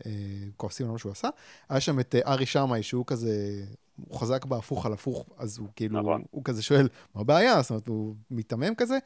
[0.05, 0.11] אה,
[0.57, 1.29] כועסים על מה שהוא עשה.
[1.69, 3.65] היה שם את ארי שמאי, שהוא כזה,
[3.97, 6.23] הוא חזק בהפוך על הפוך, אז הוא כאילו, נכון.
[6.31, 7.61] הוא כזה שואל, מה הבעיה?
[7.61, 8.97] זאת אומרת, הוא מיתמם כזה.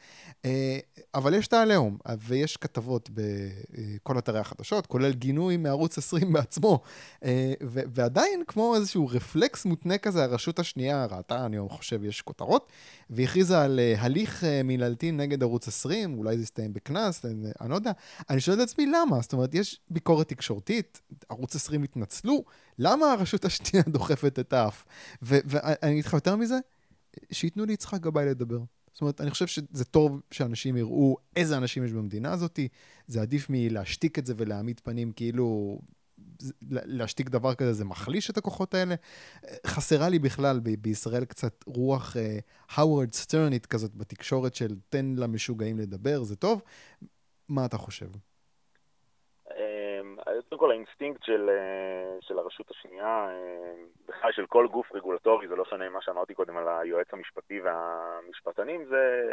[0.46, 0.80] אה,
[1.16, 6.82] אבל יש את העליהום, ויש כתבות בכל אתרי החדשות, כולל גינוי מערוץ 20 בעצמו.
[7.24, 12.72] אה, ועדיין, כמו איזשהו רפלקס מותנה כזה, הרשות השנייה ראתה, אני חושב, יש כותרות,
[13.10, 17.26] והכריזה על אה, הליך מינהלתי נגד ערוץ 20, אולי זה יסתיים בקנס,
[17.62, 17.92] אני לא יודע.
[18.30, 22.44] אני שואל את עצמי למה, זאת אומרת, יש ביקורת תקשורתית, ערוץ 20 התנצלו,
[22.82, 24.86] למה הרשות השנייה דוחפת את האף?
[25.22, 26.60] ואני אגיד לך יותר מזה,
[27.32, 28.60] שייתנו לי יצחק גבאי לדבר.
[28.94, 32.60] זאת אומרת, אני חושב שזה טוב שאנשים יראו איזה אנשים יש במדינה הזאת,
[33.08, 35.80] זה עדיף מלהשתיק את זה ולהעמיד פנים כאילו...
[36.72, 38.96] להשתיק דבר כזה, זה מחליש את הכוחות האלה.
[39.68, 42.16] חסרה לי בכלל ב- בישראל קצת רוח
[42.70, 46.62] האוורד סטרנית כזאת בתקשורת של תן למשוגעים לדבר, זה טוב.
[47.50, 48.10] מה אתה חושב?
[50.52, 53.74] קודם כל האינסטינקט של, אה, של הרשות השנייה, אה,
[54.08, 58.86] בכלל של כל גוף רגולטורי, זה לא שונה ממה שאמרתי קודם על היועץ המשפטי והמשפטנים,
[58.86, 59.24] זה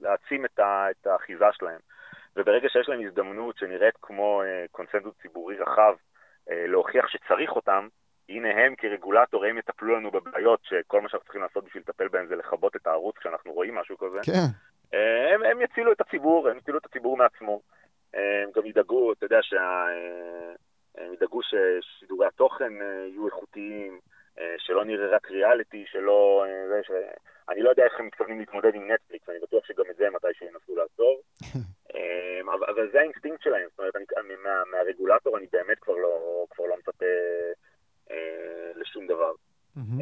[0.00, 1.80] להעצים את, ה, את האחיזה שלהם.
[2.36, 5.94] וברגע שיש להם הזדמנות שנראית כמו אה, קונסנזוס ציבורי רחב,
[6.50, 7.88] להוכיח שצריך אותם,
[8.28, 12.26] הנה הם כרגולטור, הם יטפלו לנו בבעיות, שכל מה שאנחנו צריכים לעשות בשביל לטפל בהם
[12.26, 14.20] זה לכבות את הערוץ כשאנחנו רואים משהו כזה.
[14.22, 14.46] כן.
[15.34, 17.60] הם, הם יצילו את הציבור, הם יצילו את הציבור מעצמו.
[18.14, 19.58] אה, הם גם ידאגו, אתה יודע, שה...
[19.58, 20.54] אה,
[20.98, 24.00] הם ידאגו ששידורי התוכן אה, יהיו איכותיים,
[24.58, 26.44] שלא נראה רק ריאליטי, שלא...
[26.82, 26.90] ש...
[27.48, 30.46] אני לא יודע איך הם מתכוונים להתמודד עם נטפליקס, אני בטוח שגם את זה מתישהו
[30.46, 31.20] ינסו לעצור.
[32.54, 36.66] אבל, אבל זה האינסטינקט שלהם, זאת אומרת, אני, מה, מהרגולטור אני באמת כבר לא, כבר
[36.66, 37.04] לא מצפה
[38.10, 39.32] אה, לשום דבר.
[39.76, 40.00] מהמם.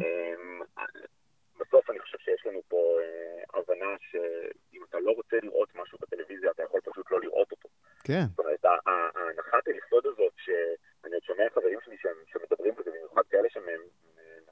[1.59, 6.51] בסוף אני חושב שיש לנו פה אה, הבנה שאם אתה לא רוצה לראות משהו בטלוויזיה,
[6.51, 7.69] אתה יכול פשוט לא לראות אותו.
[8.03, 8.21] כן.
[8.29, 13.49] זאת אומרת, ההנחת היסוד הזאת, שאני עוד שומע חברים שלי שהם, שמדברים בזה, במיוחד כאלה
[13.49, 13.63] שהם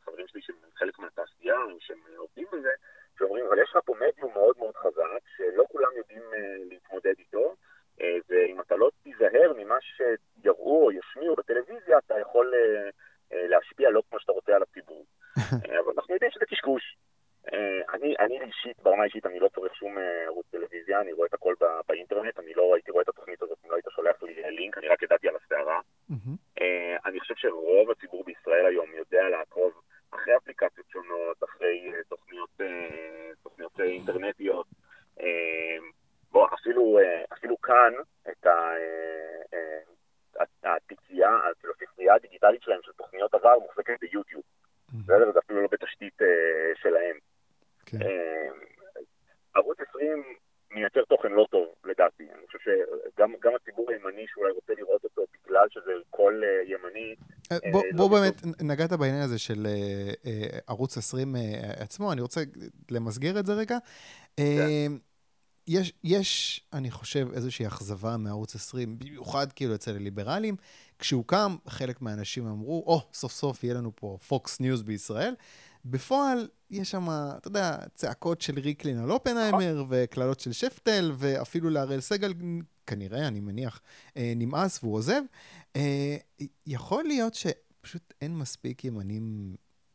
[0.06, 2.70] חברים שלי שהם חלק מהתעשייה, שהם עובדים בזה,
[3.18, 6.40] שאומרים, אבל יש לך פה מדיום מאוד מאוד חזק, שלא כולם יודעים אה,
[6.70, 7.56] להתמודד איתו,
[8.02, 12.90] אה, ואם אתה לא תיזהר ממה שיראו או ישמיעו בטלוויזיה, אתה יכול אה,
[13.34, 15.06] אה, להשפיע לא כמו שאתה רוצה על הציבור.
[15.38, 16.98] אה, אבל אנחנו יודעים שזה קשקוש.
[17.54, 21.28] אה, אני, אני אישית, ברמה האישית, אני לא צורך שום אה, ערוץ טלוויזיה, אני רואה
[21.28, 24.24] את הכל ב- באינטרנט, אני לא הייתי רואה את התוכנית הזאת אם לא היית שולח
[24.24, 25.80] לי אה, לינק, אני רק ידעתי על הסערה.
[26.10, 26.36] מהמם.
[26.62, 29.82] אה, אני חושב שרוב הציבור בישראל היום יודע לעקוב
[30.12, 34.68] אחרי אפליקציות שונות, אחרי אה, תוכניות, אה, תוכניות אה, אינטרנטיות.
[35.20, 35.78] אה,
[36.32, 37.94] בוא, אפילו, אה, אפילו כאן,
[38.32, 39.80] את ה- אה,
[40.64, 41.30] אה, התיקייה,
[41.60, 44.44] כאילו הספרייה הדיגיטלית שלהם של תוכניות עבר מוחזקת ביוטיוב.
[45.04, 45.32] בסדר?
[45.32, 46.28] זה אפילו לא בתשתית אה,
[46.76, 47.18] שלהם.
[47.86, 47.98] כן.
[48.02, 48.48] אה,
[49.56, 50.24] ערוץ 20
[50.72, 52.24] מייצר תוכן לא טוב, לדעתי.
[52.38, 57.16] אני חושב שגם גם הציבור הימני שאולי רוצה לראות אותו בגלל שזה קול אה, ימני,
[57.52, 58.20] אה, אה, בוא, לא בוא בטוח.
[58.22, 62.42] באמת, נגעת בעניין הזה של אה, אה, ערוץ 20 אה, עצמו, אני רוצה
[62.92, 63.78] למסגר את זה רגע.
[64.40, 64.88] אה,
[65.68, 70.56] יש, יש, אני חושב, איזושהי אכזבה מערוץ 20, במיוחד כאילו אצל הליברלים.
[71.00, 75.36] כשהוא קם, חלק מהאנשים אמרו, או, oh, סוף סוף יהיה לנו פה פוקס ניוז בישראל.
[75.86, 82.00] בפועל, יש שם, אתה יודע, צעקות של ריקלין על אופנהיימר, וקללות של שפטל, ואפילו להראל
[82.00, 82.34] סגל,
[82.88, 83.82] כנראה, אני מניח,
[84.16, 85.22] נמאס והוא עוזב.
[86.66, 87.34] יכול להיות
[87.88, 89.24] שפשוט אין מספיק ימנים,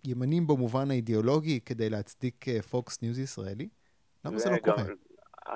[0.07, 3.69] ימנים במובן האידיאולוגי כדי להצדיק אה, פוקס ניוז ישראלי?
[4.25, 4.95] למה זה לא גם- קורה?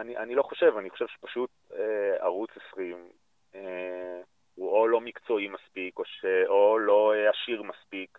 [0.01, 2.97] אני, אני לא חושב, אני חושב שפשוט אה, ערוץ 20
[3.55, 4.21] אה,
[4.55, 8.19] הוא או לא מקצועי מספיק, או, ש, או לא אה, עשיר מספיק,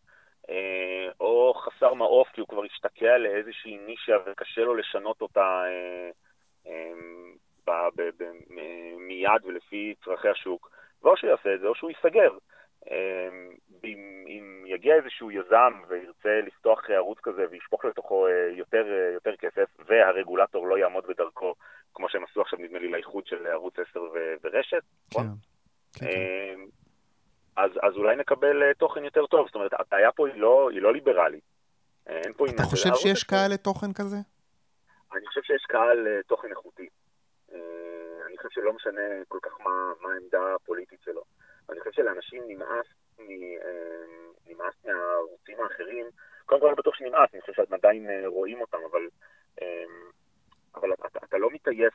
[0.50, 6.10] אה, או חסר מעוף כי הוא כבר השתקע לאיזושהי נישה וקשה לו לשנות אותה אה,
[6.68, 6.92] אה,
[7.68, 10.72] ב, ב, ב, מ- מיד ולפי צרכי השוק.
[11.04, 12.32] ואו שהוא יעשה את זה או שהוא ייסגר.
[12.92, 13.30] אה,
[14.78, 20.68] יגיע איזשהו יזם וירצה לפתוח ערוץ כזה וישפוך לתוכו אה, יותר, אה, יותר כסף, והרגולטור
[20.68, 21.54] לא יעמוד בדרכו,
[21.94, 25.20] כמו שהם עשו עכשיו, נדמה לי, לאיחוד של ערוץ 10 ו- ורשת, כן.
[25.20, 25.28] נכון?
[25.94, 26.06] כן, כן.
[26.06, 26.56] אה,
[27.64, 29.46] אז, אז אולי נקבל תוכן יותר טוב.
[29.46, 31.44] זאת אומרת, הבעיה פה היא לא, היא לא ליברלית.
[32.08, 32.64] אין פה אתה.
[32.64, 34.18] חושב שיש 10 קהל לתוכן כזה?
[35.14, 36.88] אני חושב שיש קהל תוכן איכותי.
[38.28, 41.22] אני חושב שלא משנה כל כך מה, מה העמדה הפוליטית שלו.
[41.70, 42.88] אני חושב שלאנשים נמאס,
[43.20, 43.24] מ,
[44.50, 46.06] נמאס מהערוצים האחרים.
[46.46, 49.08] קודם כל אני בטוח שנמאס, אני חושב שאתם עדיין אה, רואים אותם, אבל,
[49.62, 49.84] אה,
[50.76, 51.94] אבל אתה, אתה לא מתעייף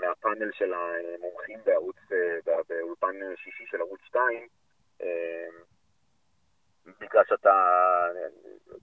[0.00, 4.48] מהפאנל של המומחים בערוץ, אה, בא- באולפן שישי של ערוץ 2,
[5.02, 5.48] אה,
[7.00, 7.52] בגלל שאתה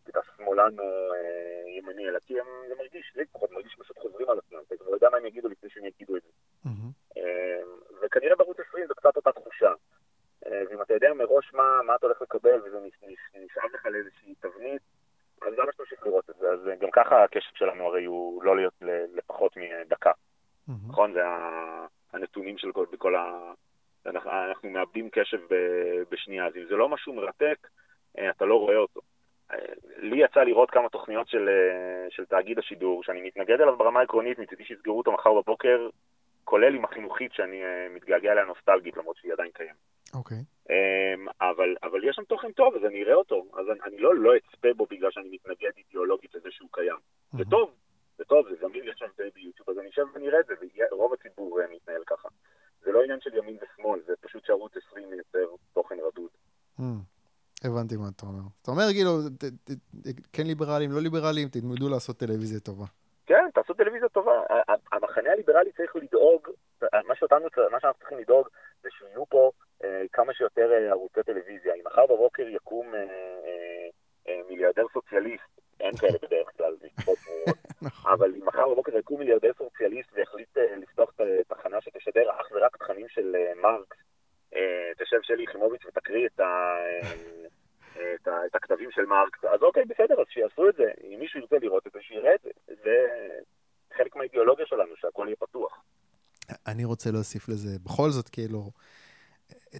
[0.09, 4.29] אתה שמאלן או אה, ימני, אלא כי הם, זה מרגיש, לי לפחות מרגיש פשוט חוזרים
[4.29, 6.29] על עצמם, אתה כבר יודע מה הם יגידו לפני שהם יגידו את זה.
[7.17, 7.61] אה,
[8.01, 9.73] וכנראה בערוץ 20 זה קצת אותה תחושה.
[10.45, 13.85] אה, ואם אתה יודע מראש מה, מה אתה הולך לקבל, וזה נש- נש- נשאר לך
[13.85, 14.81] לאיזושהי תבנית,
[15.41, 16.49] אז למה שתמשיך לראות את זה?
[16.51, 18.73] אז גם ככה הקשב שלנו הרי הוא לא להיות
[19.15, 20.11] לפחות מדקה.
[20.89, 21.13] נכון?
[21.13, 21.21] זה
[22.13, 23.51] הנתונים של כל, בכל ה...
[24.05, 25.39] אנחנו, אנחנו מאבדים קשב
[26.11, 27.67] בשנייה, אז אם זה לא משהו מרתק,
[28.17, 29.01] אה, אתה לא רואה אותו.
[29.51, 29.57] אה,
[29.97, 34.39] לי יצא לראות כמה תוכניות של, אה, של תאגיד השידור, שאני מתנגד אליו ברמה העקרונית,
[34.39, 35.89] מצידי שיסגרו אותו מחר בבוקר,
[36.43, 37.61] כולל עם החינוכית שאני
[37.95, 39.75] מתגעגע אליה נוסטלגית, למרות שהיא עדיין קיימת.
[40.13, 40.37] אוקיי.
[40.37, 40.71] Okay.
[40.71, 43.45] אמ, אבל, אבל יש שם תוכן טוב, אז אני אראה אותו.
[43.53, 46.95] אז אני, אני לא, לא אצפה בו בגלל שאני מתנגד אידיאולוגית לזה שהוא קיים.
[46.95, 47.37] Mm-hmm.
[47.37, 47.71] זה טוב,
[48.17, 50.53] זה טוב, זה זמין, יש שם ביוטיוב, אז אני אשב ונראה את זה,
[50.91, 52.29] ורוב הציבור מתנהל ככה.
[52.83, 56.29] זה לא עניין של ימין ושמאל, זה פשוט שערוץ 20 מייצר תוכן רדוד.
[56.79, 56.83] Mm.
[57.63, 58.43] הבנתי מה אתה אומר.
[58.61, 59.11] אתה אומר, כאילו,
[60.33, 62.85] כן ליברלים, לא ליברלים, תלמדו לעשות טלוויזיה טובה.
[63.51, 64.41] כן, תעשו טלוויזיה טובה.
[64.91, 66.49] המחנה הליברלי צריך לדאוג,
[67.07, 68.47] מה שאותנו, מה שאנחנו צריכים לדאוג,
[68.83, 69.51] זה שיהיו פה
[69.83, 71.73] אה, כמה שיותר אה, ערוצי טלוויזיה.
[71.73, 76.75] אם מחר בבוקר יקום אה, מיליארדר סוציאליסט, אין כאלה בדרך כלל,
[77.81, 78.11] נכון.
[78.11, 81.11] אבל אם מחר בבוקר יקום מיליארדר סוציאליסט והחליט לפתוח
[81.47, 83.97] תחנה שתשדר אך ורק תכנים של מרקס,
[84.97, 86.45] תשב שלי יחימוביץ' ותקריא את ה...
[88.15, 90.91] את, ה, את הכתבים של מרקס, אז אוקיי, בסדר, אז שיעשו את זה.
[91.03, 92.49] אם מישהו ירצה לראות את זה, שיראה את זה.
[92.83, 93.07] זה
[93.97, 95.83] חלק מהאידיאולוגיה שלנו, שהכל יהיה פתוח.
[96.67, 98.71] אני רוצה להוסיף לזה, בכל זאת, כאילו,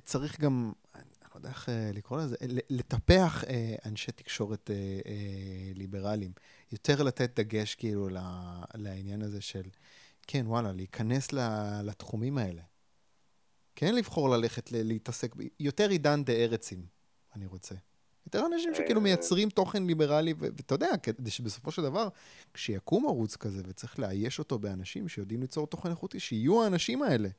[0.03, 2.36] צריך גם, אני לא יודע איך אה, לקרוא לזה,
[2.69, 5.11] לטפח אה, אנשי תקשורת אה,
[5.76, 6.32] ליברליים.
[6.72, 8.09] יותר לתת דגש, כאילו,
[8.76, 9.63] לעניין הזה של,
[10.28, 11.28] כן, וואלה, להיכנס
[11.84, 12.61] לתחומים האלה.
[13.76, 16.86] כן לבחור ללכת להתעסק, יותר עידן דה ארצים,
[17.36, 17.76] אני רוצה.
[18.26, 22.07] יותר אנשים שכאילו מייצרים תוכן ליברלי, ואתה יודע, כדי שבסופו של דבר,
[22.53, 27.30] כשיקום ערוץ כזה וצריך לאייש אותו באנשים שיודעים ליצור תוכן איכותי, שיהיו האנשים האלה.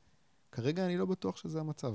[0.51, 1.93] כרגע אני לא בטוח שזה המצב.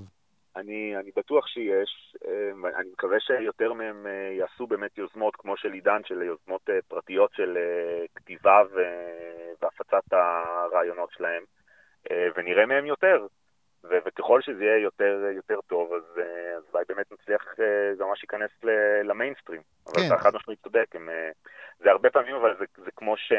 [0.57, 5.72] אני, אני בטוח שיש, אה, אני מקווה שיותר מהם אה, יעשו באמת יוזמות כמו של
[5.72, 7.59] עידן, של יוזמות אה, פרטיות של
[8.14, 8.62] כתיבה
[9.61, 11.43] והפצת הרעיונות שלהם,
[12.36, 13.26] ונראה מהם יותר.
[13.85, 16.20] ו- וככל שזה יהיה יותר, יותר טוב, אז,
[16.57, 17.55] אז אולי באמת נצליח,
[17.97, 18.51] זה ממש ייכנס
[19.05, 19.62] למיינסטרים.
[19.87, 20.07] אבל כן.
[20.07, 21.09] אתה חד משמעית צודק, הם,
[21.79, 23.33] זה הרבה פעמים, אבל זה, זה, כמו ש,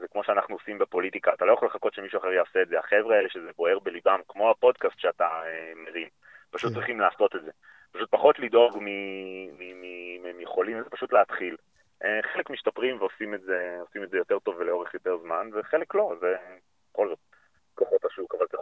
[0.00, 2.78] זה כמו שאנחנו עושים בפוליטיקה, אתה לא יכול לחכות שמישהו אחר יעשה את זה.
[2.78, 5.28] החבר'ה האלה שזה בוער בליבם, כמו הפודקאסט שאתה
[5.76, 6.08] מרים,
[6.50, 6.74] פשוט כן.
[6.74, 7.50] צריכים לעשות את זה.
[7.92, 8.78] פשוט פחות לדאוג
[10.22, 11.56] מהם יכולים, זה פשוט להתחיל.
[12.04, 16.14] אה, חלק משתפרים ועושים את זה, את זה יותר טוב ולאורך יותר זמן, וחלק לא,
[16.20, 16.36] זה
[16.92, 17.18] בכל זאת
[17.74, 18.17] כוחות השוק, אבל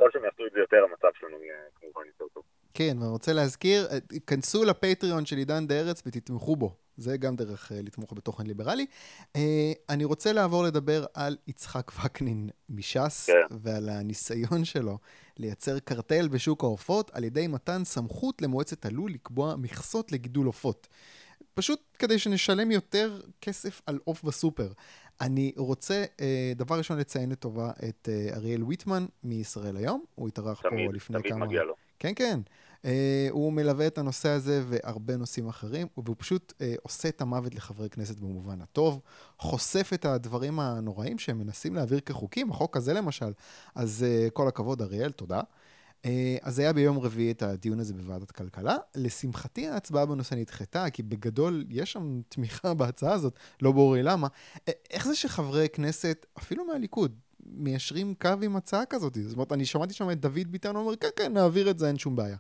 [0.07, 2.43] ככל שהם יעשו את זה יותר, המצב שלנו יהיה כמובן יותר טוב.
[2.75, 6.75] כן, ואני רוצה להזכיר, אה, כנסו לפטריון של עידן דה ארץ ותתמכו בו.
[6.97, 8.87] זה גם דרך uh, לתמוך בתוכן ליברלי.
[9.37, 9.39] Uh,
[9.89, 13.57] אני רוצה לעבור לדבר על יצחק וקנין מש"ס, כן.
[13.63, 14.99] ועל הניסיון שלו
[15.37, 20.89] לייצר קרטל בשוק העופות על ידי מתן סמכות למועצת הלול לקבוע מכסות לגידול עופות.
[21.55, 24.69] פשוט כדי שנשלם יותר כסף על עוף בסופר.
[25.21, 26.21] אני רוצה, uh,
[26.57, 30.05] דבר ראשון, לציין לטובה את uh, אריאל ויטמן מישראל היום.
[30.15, 31.39] הוא התארח פה לפני תמיד כמה...
[31.39, 31.75] תמיד מגיע לו.
[31.99, 32.41] כן, כן.
[32.83, 32.89] Uh,
[33.31, 37.89] הוא מלווה את הנושא הזה והרבה נושאים אחרים, והוא פשוט uh, עושה את המוות לחברי
[37.89, 39.01] כנסת במובן הטוב,
[39.39, 43.33] חושף את הדברים הנוראים שהם מנסים להעביר כחוקים, החוק הזה למשל.
[43.75, 45.41] אז uh, כל הכבוד, אריאל, תודה.
[46.03, 46.09] Uh,
[46.43, 48.77] אז היה ביום רביעי את הדיון הזה בוועדת כלכלה.
[48.97, 54.29] לשמחתי ההצבעה בנושא נדחתה, כי בגדול יש שם תמיכה בהצעה הזאת, לא ברור לי למה.
[54.91, 57.13] איך זה שחברי כנסת, אפילו מהליכוד,
[57.47, 59.15] מיישרים קו עם הצעה כזאת?
[59.15, 61.99] זאת אומרת, אני שמעתי שם את דוד ביטן אומר, כן, כן, נעביר את זה, אין
[61.99, 62.37] שום בעיה.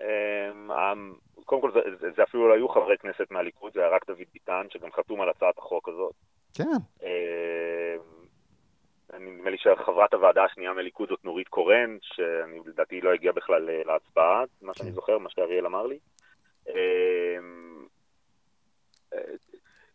[0.00, 1.14] אמ,
[1.44, 4.66] קודם כל, זה, זה אפילו לא היו חברי כנסת מהליכוד, זה היה רק דוד ביטן,
[4.70, 6.14] שגם חתום על הצעת החוק הזאת.
[6.54, 6.78] כן.
[9.18, 13.82] נדמה לי שחברת הוועדה השנייה מהליכוד זאת נורית קורן, שאני לדעתי לא הגיעה בכלל אה,
[13.84, 14.94] להצבעה, מה שאני כן.
[14.94, 15.98] זוכר, מה שאריאל אמר לי.
[16.68, 17.86] אמ,
[19.14, 19.20] אה,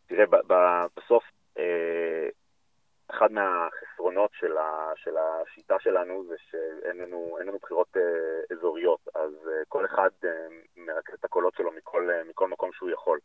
[0.07, 0.26] תראה,
[0.97, 1.24] בסוף
[1.57, 2.30] אה,
[3.11, 7.97] אחד מהחסרונות של, ה, של השיטה שלנו זה שאין לנו, לנו בחירות
[8.51, 10.09] אזוריות, אז כל אחד
[10.78, 13.20] מרכז את הקולות שלו מכל, מכל מקום שהוא יכול.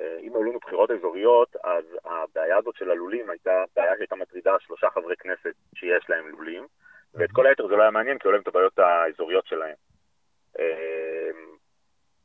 [0.00, 4.56] אה, אם היו לנו בחירות אזוריות, אז הבעיה הזאת של הלולים הייתה בעיה שהייתה מטרידה
[4.60, 6.66] שלושה חברי כנסת שיש להם לולים,
[7.14, 9.74] ואת כל היתר זה לא היה מעניין, כי היו להם את הבעיות האזוריות שלהם.
[10.58, 11.30] אה,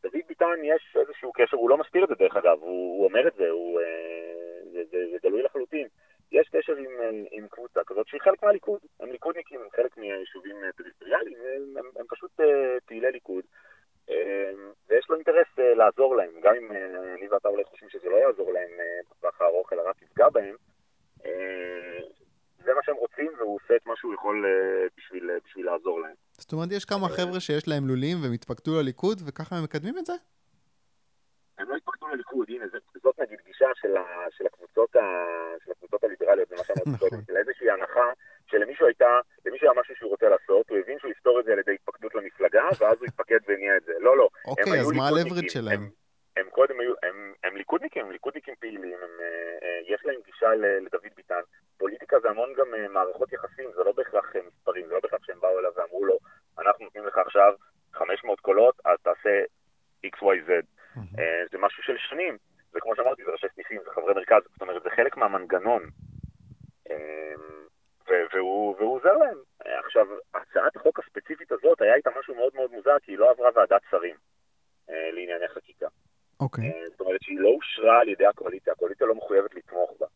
[0.04, 3.28] דוד ביטן יש איזשהו קשר, הוא לא מסתיר את זה דרך אגב, הוא, הוא אומר
[3.28, 5.88] את זה, הוא, אה, זה, זה, זה גלוי לחלוטין.
[6.32, 8.80] יש קשר עם, עם קבוצה כזאת שהיא חלק מהליכוד.
[9.00, 12.32] הם ליכודניקים, הם חלק מהיישובים פריפריאליים, הם, הם, הם פשוט
[12.86, 13.44] פעילי ליכוד,
[14.90, 16.76] ויש לו אינטרס uh, לעזור להם, גם אם uh,
[17.18, 20.56] אני ואתה אולי חושבים שזה לא יעזור להם uh, בטווח הארוך, אלא רק יפגע בהם.
[22.66, 24.46] זה מה שהם רוצים, והוא עושה את מה שהוא יכול
[24.98, 26.16] בשביל, בשביל לעזור להם.
[26.32, 30.06] זאת אומרת, יש כמה חבר'ה שיש להם לולים והם התפקדו לליכוד, וככה הם מקדמים את
[30.06, 30.14] זה?
[31.58, 32.66] הם לא התפקדו לליכוד, הנה,
[33.04, 33.96] זאת נגיד גישה של,
[34.38, 34.90] של, הקבוצות,
[35.66, 37.10] של הקבוצות הליברליות, זה מה שאמרתי נכון.
[37.10, 38.12] קודם, של איזושהי הנחה
[38.54, 41.60] שלמישהו הייתה, למישהו היה משהו שהוא רוצה לעשות, הוא הבין שהוא יפתור את זה על
[41.60, 43.94] ידי התפקדות למפלגה, ואז הוא התפקד והניע את זה.
[44.00, 44.28] לא, לא.
[44.46, 45.08] אוקיי, אז מה.
[45.08, 45.82] הלברד שלהם?
[45.82, 45.90] הם,
[46.38, 50.50] הם קודם היו, הם, הם ליכודניקים, הם ליכודניקים פעילים, הם, אה, אה, יש להם גישה
[50.56, 51.42] לדוד ביטן.
[51.78, 55.40] פוליטיקה זה המון גם אה, מערכות יחסים, זה לא בהכרח מספרים, זה לא בהכרח שהם
[55.40, 56.18] באו אליו ואמרו לו,
[56.60, 57.54] אנחנו נותנים לך עכשיו
[57.94, 59.44] 500 קולות, אז תעשה
[60.06, 60.52] XYZ.
[61.52, 62.38] זה משהו של שנים,
[62.74, 65.84] וכמו שאמרתי, זה ראשי סניפים, זה חברי מרכז, זאת אומרת, זה חלק מהמנגנון.
[68.08, 69.38] והוא, והוא עוזר להם.
[69.60, 73.50] עכשיו, הצעת החוק הספציפית הזאת, היה איתה משהו מאוד מאוד מוזר, כי היא לא עברה
[73.56, 74.16] ועדת שרים
[74.90, 75.88] אה, לענייני חקיקה.
[76.40, 76.64] אוקיי.
[76.64, 80.08] אה, זאת אומרת שהיא לא אושרה על ידי הקואליציה, הקואליציה לא מחויבת לתמוך בה.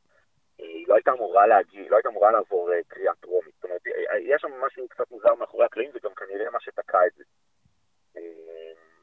[0.61, 3.53] אה, היא לא הייתה אמורה להגיע, היא לא הייתה אמורה לעבור אה, קריאה טרומית.
[3.55, 7.11] זאת אומרת, אה, יש שם משהו קצת מוזר מאחורי הקלעים, וגם כנראה מה שתקע את
[7.17, 7.23] זה.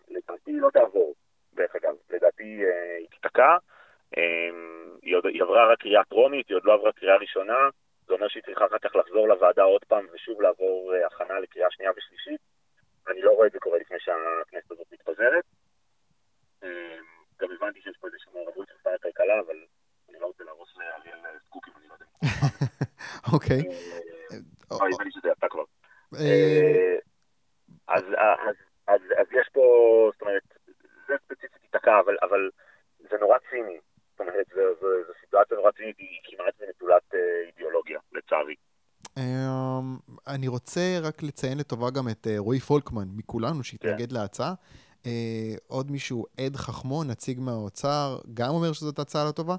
[0.09, 1.15] לדעתי היא לא תעבור,
[1.55, 1.95] דרך אגב.
[2.11, 2.65] לדעתי
[2.99, 3.57] היא תיתקע.
[5.03, 7.69] היא, היא עברה רק קריאה טרומית, היא עוד לא עברה קריאה ראשונה.
[8.07, 11.69] זה אומר שהיא צריכה אחר כך לחזור לוועדה עוד פעם ושוב לעבור אה, הכנה לקריאה
[11.71, 12.41] שנייה ושלישית.
[13.09, 15.45] אני לא רואה את זה קורה לפני שהכנסת הזאת מתפזרת.
[16.63, 16.97] אה,
[17.41, 19.57] גם הבנתי שיש פה איזושהי מעורבות של שר הכלכלה, אבל
[20.11, 22.07] אני לא רוצה להרוס לאריאל אה, סקוקים, אני לא יודע.
[23.33, 23.61] אוקיי.
[23.71, 24.37] אה,
[24.71, 25.65] או- אה, נדמה לי שזה יצא כבר.
[26.15, 26.97] אה, אה,
[27.89, 28.03] אז,
[28.49, 29.63] אז, אז, אז יש פה,
[30.13, 30.43] זאת אומרת,
[31.09, 32.51] זה ספציפית ייתקע, אבל, אבל
[32.99, 33.79] זה נורא ציני.
[34.11, 38.55] זאת אומרת, זו- זו זו סיטואציה נורא צינית, היא כמעט נטולת אה, אידיאולוגיה, לצערי.
[39.19, 39.97] אמ,
[40.27, 40.81] אני רוצה
[41.15, 44.55] רק לציין לטובה גם את אה, רועי פולקמן מכולנו שהתנגד להצעה.
[45.07, 49.57] אה, עוד מישהו, עד חכמון, נציג מהאוצר, גם אומר שזאת הצעה לא טובה.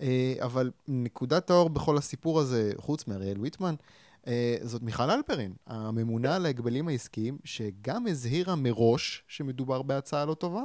[0.00, 3.74] אה, אבל נקודת האור בכל הסיפור הזה, חוץ מאריאל ויטמן,
[4.62, 10.62] זאת מיכל אלפרין, הממונה על ההגבלים העסקיים, שגם הזהירה מראש שמדובר בהצעה לא טובה,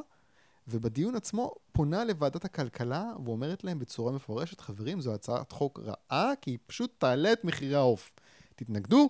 [0.67, 6.51] ובדיון עצמו פונה לוועדת הכלכלה ואומרת להם בצורה מפורשת, חברים, זו הצעת חוק רעה, כי
[6.51, 8.11] היא פשוט תעלה את מחירי העוף.
[8.55, 9.09] תתנגדו,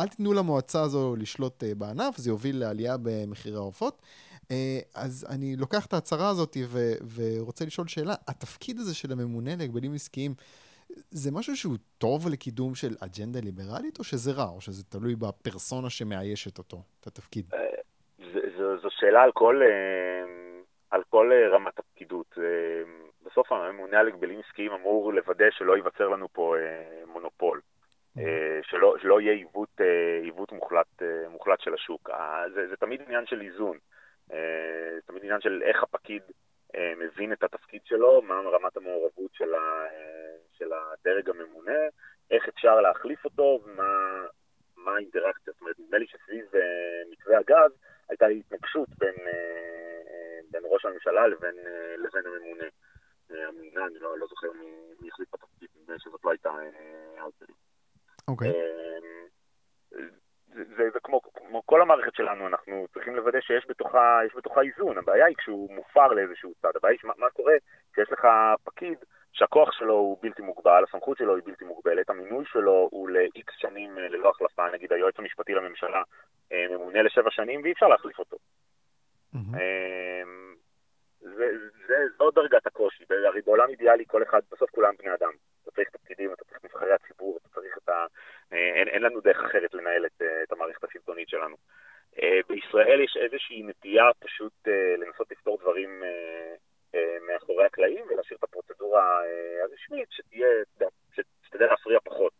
[0.00, 4.02] אל תיתנו למועצה הזו לשלוט אה, בענף, זה יוביל לעלייה במחירי העופות.
[4.50, 9.50] אה, אז אני לוקח את ההצהרה הזאת ו- ורוצה לשאול שאלה, התפקיד הזה של הממונה
[9.58, 10.34] להגבלים עסקיים,
[11.10, 15.90] זה משהו שהוא טוב לקידום של אג'נדה ליברלית, או שזה רע, או שזה תלוי בפרסונה
[15.90, 17.46] שמאיישת אותו, את התפקיד?
[18.18, 20.24] ז- זו, שאלה על כל, אה,
[20.90, 22.34] על כל אה, רמת הפקידות.
[22.38, 22.42] אה,
[23.26, 27.60] בסוף הממונה על הגבלים עסקיים אמור לוודא שלא ייווצר לנו פה אה, מונופול.
[28.18, 32.10] אה, שלא, שלא יהיה עיוות, אה, עיוות מוחלט, אה, מוחלט של השוק.
[32.54, 33.78] זה, זה תמיד עניין של איזון.
[34.94, 36.22] זה תמיד עניין של איך הפקיד
[36.96, 39.86] מבין את התפקיד שלו, מה רמת המעורבות של, ה,
[40.52, 41.78] של הדרג הממונה,
[42.30, 44.22] איך אפשר להחליף אותו ומה
[44.76, 45.52] מה האינטראקציה.
[45.52, 46.44] זאת אומרת, נדמה לי שסביב
[47.10, 47.72] מתווה הגז
[48.08, 49.14] הייתה התנגשות בין,
[50.50, 51.54] בין ראש הממשלה לבין,
[51.96, 52.66] לבין הממונה.
[53.30, 56.50] הממונה, אני לא, לא זוכר מי, מי החליט בתפקיד, נדמה לי שזאת לא הייתה.
[58.32, 58.50] אוקיי.
[58.50, 59.26] אמ,
[60.54, 64.98] זה, זה, זה כמו, כמו כל המערכת שלנו, אנחנו צריכים לוודא שיש בתוכה, בתוכה איזון.
[64.98, 66.70] הבעיה היא כשהוא מופר לאיזשהו צד.
[66.76, 67.54] הבעיה היא שמה, מה קורה
[67.92, 68.26] כשיש לך
[68.64, 68.98] פקיד
[69.32, 73.98] שהכוח שלו הוא בלתי מוגבל, הסמכות שלו היא בלתי מוגבלת, המינוי שלו הוא ל-X שנים
[73.98, 76.02] אה, ללא החלפה, נגיד היועץ המשפטי לממשלה
[76.52, 78.36] אה, ממונה לשבע שנים ואי אפשר להחליף אותו.
[79.32, 80.41] מהמם.
[81.36, 81.46] זה,
[81.86, 85.32] זה, זו דרגת הקושי, הרי בעולם אידיאלי כל אחד, בסוף כולם בני אדם.
[85.62, 88.06] אתה צריך תפקידים, אתה צריך נבחרי הציבור, אתה צריך את ה...
[88.52, 91.56] אה, אין, אין לנו דרך אחרת לנהל את, אה, את המערכת השלטונית שלנו.
[92.22, 94.52] אה, בישראל יש איזושהי נטייה פשוט
[94.98, 96.02] לנסות לפתור דברים
[97.26, 99.20] מאחורי הקלעים ולהשאיר את הפרוצדורה
[99.62, 100.48] הרשמית שתהיה,
[101.42, 102.32] שתדע להפריע פחות.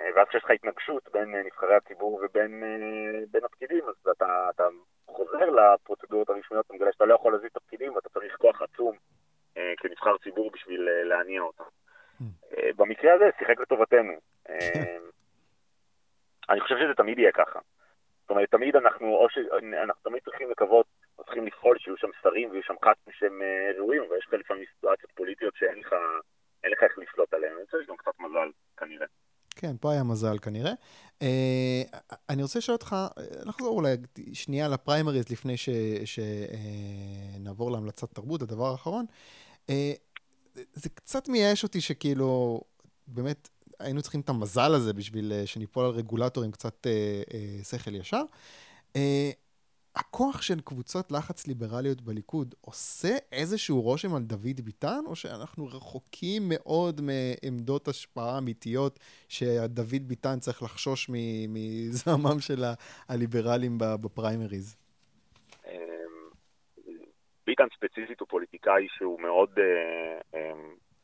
[0.00, 4.50] אה, ואז כשיש לך התנגשות בין אה, נבחרי הציבור ובין אה, בין הפקידים, אז אתה,
[4.50, 4.64] אתה
[5.06, 8.96] חוזר לפרוצדורות הרשמיות, אתה מגלה שאתה לא יכול להזיז את הפקידים ואתה צריך כוח עצום
[9.78, 11.64] כנבחר ציבור בשביל להניע אותם.
[12.56, 14.12] אה, במקרה הזה שיחק לטובתנו.
[16.48, 17.58] אני חושב שזה תמיד יהיה ככה.
[18.20, 20.86] זאת אומרת, תמיד אנחנו, או שאנחנו תמיד צריכים לקוות,
[21.18, 23.42] או צריכים לפעול שיהיו שם שרים ויהיו שם ח"כים שהם
[23.78, 25.94] ראויים, אבל יש לך לפעמים סיטואציות פוליטיות שאין לך,
[26.64, 27.56] לך איך לשלוט עליהן.
[27.56, 29.06] אני חושב שיש גם קצת מזל, כנראה.
[29.56, 30.72] כן, פה היה מזל כנראה.
[31.22, 31.82] אה,
[32.28, 33.96] אני רוצה לשאול אותך, אה, לחזור אולי
[34.32, 35.54] שנייה לפריימריז לפני
[36.04, 39.06] שנעבור להמלצת תרבות, הדבר האחרון.
[39.70, 39.92] אה,
[40.74, 42.60] זה קצת מייאש אותי שכאילו,
[43.06, 43.48] באמת,
[43.78, 48.22] היינו צריכים את המזל הזה בשביל אה, שניפול על רגולטורים קצת אה, אה, שכל ישר.
[48.96, 49.30] אה,
[49.96, 56.42] הכוח של קבוצות לחץ ליברליות בליכוד עושה איזשהו רושם על דוד ביטן, או שאנחנו רחוקים
[56.48, 61.10] מאוד מעמדות השפעה אמיתיות שדוד ביטן צריך לחשוש
[61.48, 62.62] מזעמם של
[63.08, 64.76] הליברלים בפריימריז?
[65.66, 65.72] אמ,
[67.46, 69.50] ביטן ספציפית הוא פוליטיקאי שהוא מאוד,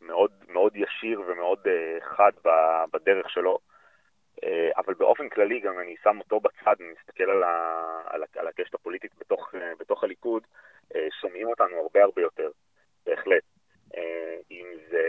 [0.01, 1.59] מאוד, מאוד ישיר ומאוד
[2.17, 2.33] חד
[2.93, 3.59] בדרך שלו.
[4.77, 9.15] אבל באופן כללי גם אני שם אותו בצד ומסתכל על, ה, על, על הקשת הפוליטית
[9.19, 10.43] בתוך, בתוך הליכוד,
[11.21, 12.51] שומעים אותנו הרבה הרבה יותר,
[13.07, 13.43] בהחלט.
[14.51, 15.05] אם זה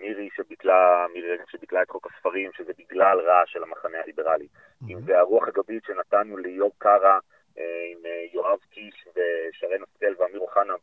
[0.00, 4.46] מירי שביטלה, מירי רגב שביטלה את חוק הספרים, שזה בגלל רעש של המחנה הליברלי.
[4.46, 4.92] Mm-hmm.
[4.92, 7.18] אם זה הרוח הגבית שנתנו ליאור קארה
[7.56, 7.98] עם
[8.32, 10.74] יואב קיש ושרן השכל ואמיר אוחנה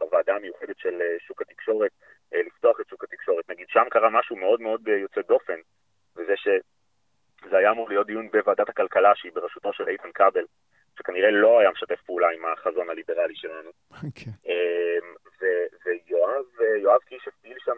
[0.00, 1.90] בוועדה המיוחדת של שוק התקשורת,
[2.32, 3.50] לפתוח את שוק התקשורת.
[3.50, 5.60] נגיד, שם קרה משהו מאוד מאוד יוצא דופן,
[6.20, 10.44] וזה שזה היה אמור להיות דיון בוועדת הכלכלה, שהיא בראשותו של איתן כבל,
[10.98, 13.70] שכנראה לא היה משתף פעולה עם החזון הליברלי שלנו.
[13.90, 14.06] Okay.
[14.06, 14.32] אוקיי.
[16.58, 17.72] ויואב קיש הפעיל שם,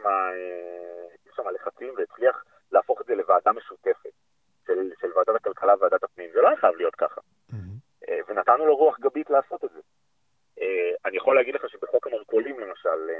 [1.36, 4.10] שם לחצים והצליח להפוך את זה לוועדה משותפת
[4.66, 6.30] של, של ועדת הכלכלה וועדת הפנים.
[6.32, 7.20] זה לא היה חייב להיות ככה.
[7.50, 8.12] Mm-hmm.
[8.28, 9.80] ונתנו לו רוח גבית לעשות את זה.
[11.04, 13.10] אני יכול להגיד לך שבחוק המרכולים למשל,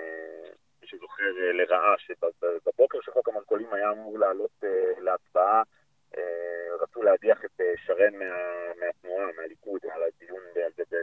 [0.85, 4.65] שזוכר לרעה, שבבוקר שחוק המרכולים היה אמור לעלות
[4.99, 5.63] להצבעה,
[6.81, 8.25] רצו להדיח את שרן מה,
[8.81, 10.41] מהתנועה, מהליכוד, על הדיון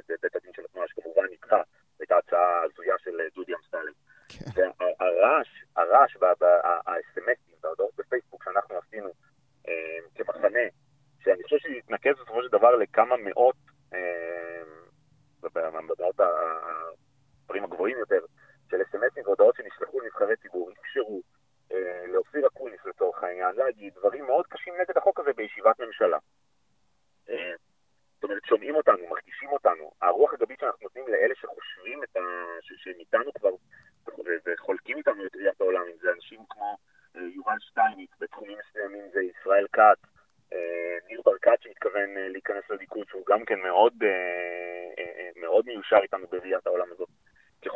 [0.09, 1.61] בבית הדין של התנועה, שכמובן נדחה,
[1.99, 3.91] הייתה הצעה הזויה של דודי אמסלם.
[4.55, 4.69] כן.
[4.79, 6.17] והרעש, הרעש,
[6.63, 9.09] האס.אם.אסים וההודעות בפייסבוק שאנחנו עשינו
[10.15, 10.59] כמחנה,
[11.23, 13.55] שאני חושב שהתנקז בסופו של דבר לכמה מאות,
[15.43, 18.19] במאות הדברים הגבוהים יותר,
[18.71, 21.21] של אס.אם.אסים והודעות שנשלחו לנבחרי ציבור, אפשרו
[22.07, 26.17] לאופיר אקוניס לצורך העניין להגיד דברים מאוד קשים נגד החוק הזה בישיבת ממשלה.
[27.25, 29.91] זאת אומרת, שומעים אותנו, מרגישים אותנו.
[30.01, 32.19] הרוח הגבית שאנחנו נותנים לאלה שחושבים את ה...
[32.61, 33.49] שהם איתנו כבר
[34.45, 36.77] וחולקים איתנו את ראיית העולם, אם זה אנשים כמו
[37.15, 39.99] יובל שטייניץ, בתחומים מסוימים זה ישראל כץ,
[41.07, 43.93] ניר ברקת שמתכוון להיכנס לליכוד, שהוא גם כן מאוד,
[45.35, 47.08] מאוד מיושר איתנו בראיית העולם הזאת.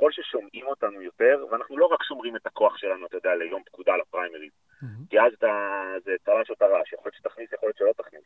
[0.03, 3.97] ככל ששומעים אותנו יותר, ואנחנו לא רק שומרים את הכוח שלנו, אתה יודע, ליום פקודה
[3.97, 5.09] לפריימריז, mm-hmm.
[5.09, 8.23] כי אז אתה, זה צל"ש או טר"ש, יכול להיות שתכניס, יכול להיות שלא תכניס.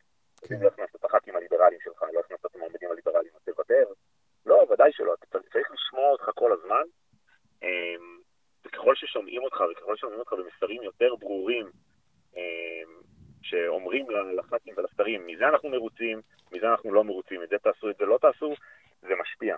[0.48, 0.54] כן.
[0.54, 3.84] אם לא הכנסת את הח"כים הליברליים שלך, לא הכנסת את המועמדים הליברליים, אז תוותר.
[4.46, 6.82] לא, ודאי שלא, אתה צריך לשמוע אותך כל הזמן.
[8.64, 11.70] וככל ששומעים אותך, וככל ששומעים אותך במסרים יותר ברורים,
[13.42, 16.20] שאומרים לח"כים ולשרים, מזה אנחנו מרוצים,
[16.52, 18.54] מזה אנחנו לא מרוצים, את זה תעשו, את זה לא תעשו,
[19.02, 19.56] זה משפיע.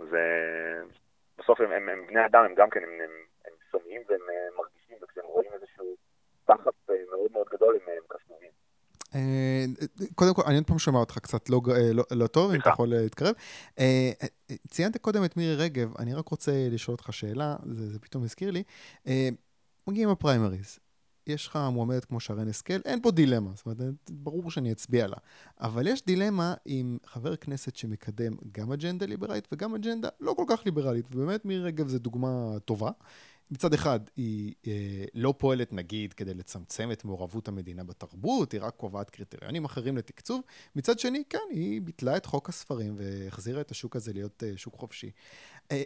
[0.00, 3.10] ובסוף הם, הם, הם בני אדם, הם גם כן, הם, הם,
[3.46, 4.20] הם שומעים והם
[4.58, 5.96] מרגישים, וכשהם רואים איזשהו
[6.44, 6.70] פחד
[7.10, 8.50] מאוד מאוד גדול, הם, הם קשובים.
[10.14, 11.60] קודם כל, אני עוד פעם שומע אותך קצת לא,
[11.94, 13.34] לא, לא טוב, אם אתה יכול להתקרב.
[14.68, 18.50] ציינת קודם את מירי רגב, אני רק רוצה לשאול אותך שאלה, זה, זה פתאום הזכיר
[18.50, 18.62] לי.
[19.86, 20.78] מגיעים הפריימריז,
[21.26, 25.16] יש לך מועמדת כמו שרן השכל, אין פה דילמה, זאת אומרת, ברור שאני אצביע לה.
[25.60, 30.62] אבל יש דילמה עם חבר כנסת שמקדם גם אג'נדה ליברלית וגם אג'נדה לא כל כך
[30.64, 32.90] ליברלית, ובאמת מירי רגב זו דוגמה טובה.
[33.50, 38.74] מצד אחד, היא אה, לא פועלת, נגיד, כדי לצמצם את מעורבות המדינה בתרבות, היא רק
[38.76, 40.40] קובעת קריטריונים אחרים לתקצוב.
[40.76, 44.74] מצד שני, כן, היא ביטלה את חוק הספרים והחזירה את השוק הזה להיות אה, שוק
[44.74, 45.10] חופשי.
[45.70, 45.82] אה,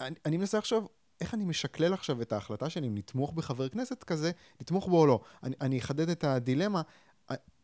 [0.00, 0.82] אני, אני מנסה עכשיו,
[1.22, 5.06] איך אני משקלל עכשיו את ההחלטה שלי אם לתמוך בחבר כנסת כזה, לתמוך בו או
[5.06, 5.20] לא.
[5.42, 6.82] אני, אני אחדד את הדילמה.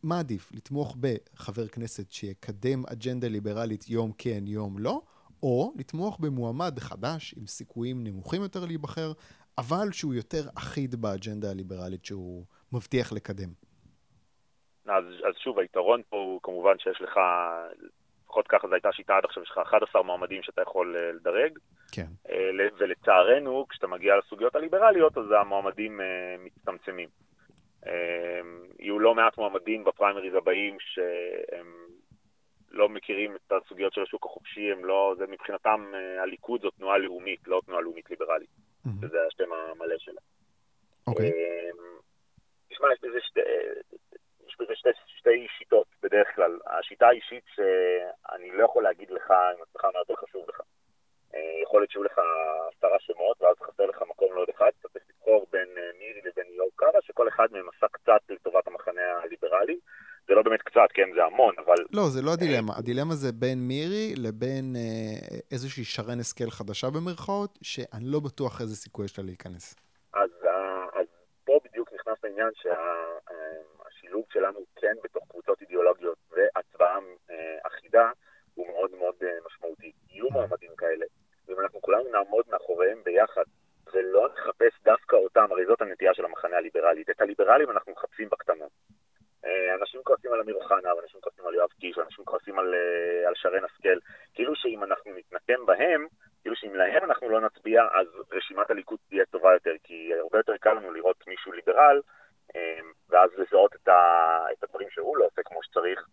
[0.03, 5.01] מה עדיף, לתמוך בחבר כנסת שיקדם אג'נדה ליברלית יום כן, יום לא,
[5.43, 9.13] או לתמוך במועמד חדש עם סיכויים נמוכים יותר להיבחר,
[9.59, 13.49] אבל שהוא יותר אחיד באג'נדה הליברלית שהוא מבטיח לקדם.
[14.87, 17.21] אז, אז שוב, היתרון פה הוא כמובן שיש לך,
[18.25, 21.59] לפחות ככה זו הייתה שיטה עד עכשיו, יש לך 11 מועמדים שאתה יכול אה, לדרג.
[21.93, 22.07] כן.
[22.31, 27.09] אה, ולצערנו, כשאתה מגיע לסוגיות הליברליות, אז המועמדים אה, מצטמצמים.
[28.79, 31.67] יהיו לא מעט מועמדים בפריימריז הבאים שהם
[32.71, 36.99] לא מכירים את הסוגיות של השוק החופשי, הם לא, זה מבחינתם, אה, הליכוד זו תנועה
[36.99, 38.51] לאומית, לא תנועה לאומית ליברלית.
[38.51, 38.91] Mm-hmm.
[39.01, 40.21] שזה השם המלא שלה.
[41.07, 41.33] אוקיי.
[42.69, 43.41] תשמע, יש בזה, שתי,
[44.47, 46.59] יש בזה שתי, שתי שיטות בדרך כלל.
[46.67, 50.61] השיטה האישית שאני לא יכול להגיד לך אם עצמך מה יותר חשוב לך.
[51.39, 52.19] אה, יכול להיות שיהיו לך
[52.73, 56.47] עשרה שמות, ואז חסר לך מקום לעוד אחד, אתה צריך לבחור בין אה, מירי לבין
[56.57, 59.79] יואב קארה, שכל אחד מהם עשה קצת לטובת המחנה הליברלי.
[60.29, 61.75] זה לא באמת קצת, כן, זה המון, אבל...
[61.93, 62.73] לא, זה לא הדילמה.
[62.79, 68.77] הדילמה זה בין מירי לבין אה, איזושהי שרן השכל חדשה במרכאות, שאני לא בטוח איזה
[68.77, 69.75] סיכוי יש לה להיכנס.
[70.15, 71.07] אז, אה, אז
[71.45, 76.99] פה בדיוק נכנס העניין שהשילוב אה, שלנו כן בתוך קבוצות אידיאולוגיות והצבעה
[77.31, 78.11] אה, אחידה
[78.55, 79.15] הוא מאוד מאוד
[79.47, 79.93] משמעותי.
[80.11, 81.07] יהיו מועמדים כאלה,
[81.49, 83.45] ואם אנחנו כולנו נעמוד מאחוריהם ביחד
[83.93, 87.03] ולא נחפש דווקא אותם, הרי זאת הנטייה של המחנה הליברלי.
[87.11, 88.71] את הליברלים אנחנו מחפשים בקטנות.
[89.45, 93.29] אה, אנשים כועסים על אמיר אוחנה, ואנשים כועסים על יואב קיש, ואנשים כועסים על, אה,
[93.29, 93.99] על שרן השכל.
[94.35, 96.07] כאילו שאם אנחנו נתנקם בהם,
[96.41, 100.57] כאילו שאם להם אנחנו לא נצביע, אז רשימת הליכוד תהיה טובה יותר, כי הרבה יותר
[100.57, 102.01] קל לנו לראות מישהו ליברל,
[102.57, 103.99] אה, ואז לזהות את, ה,
[104.53, 106.07] את הדברים שהוא לא עושה כמו שצריך,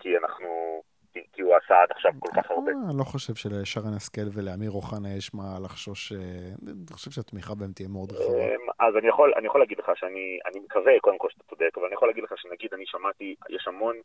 [0.00, 0.82] כי אנחנו...
[1.12, 2.72] כי, כי הוא עשה עד עכשיו כל כך הרבה.
[2.88, 7.88] אני לא חושב שלשרן השכל ולאמיר אוחנה יש מה לחשוש, אני חושב שהתמיכה בהם תהיה
[7.88, 8.72] מאוד רחבה.
[8.78, 11.86] אז אני יכול, אני יכול להגיד לך שאני אני מקווה, קודם כל שאתה צודק, אבל
[11.86, 13.96] אני יכול להגיד לך שנגיד אני שמעתי, יש המון,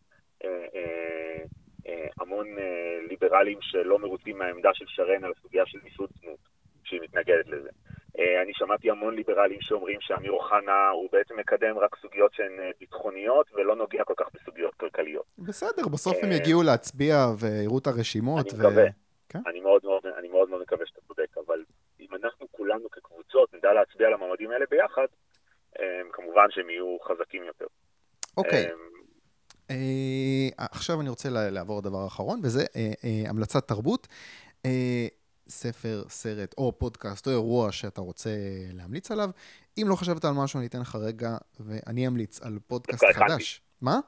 [0.44, 1.44] אה, אה,
[1.88, 6.40] אה, המון אה, ליברלים שלא מרוצים מהעמדה של שרן על הסוגיה של מיסוד זנות,
[6.84, 7.70] שהיא מתנגדת לזה.
[8.20, 12.70] אה, אני שמעתי המון ליברלים שאומרים שאמיר אוחנה הוא בעצם מקדם רק סוגיות שהן אה,
[12.80, 15.26] ביטחוניות ולא נוגע כל כך בסוגיות כלכליות.
[15.40, 18.48] בסדר, בסוף הם אה, יגיעו להצביע ויראו את הרשימות.
[18.54, 18.86] אני מקווה.
[19.30, 19.40] כן?
[19.48, 19.82] אני מאוד
[20.50, 21.64] מאוד, מקווה שאתה צודק, אבל
[22.00, 25.06] אם אנחנו כולנו כקבוצות נדע להצביע על המועמדים האלה ביחד,
[26.12, 27.66] כמובן שהם יהיו חזקים יותר.
[28.38, 28.66] אוקיי.
[30.58, 32.64] עכשיו אני רוצה לעבור לדבר אחרון, וזה
[33.30, 34.08] המלצת תרבות.
[35.50, 38.30] ספר, סרט או פודקאסט או אירוע שאתה רוצה
[38.74, 39.30] להמליץ עליו.
[39.78, 43.62] אם לא חשבת על משהו, אני אתן לך רגע, ואני אמליץ על פודקאסט חדש.
[43.82, 44.00] מה?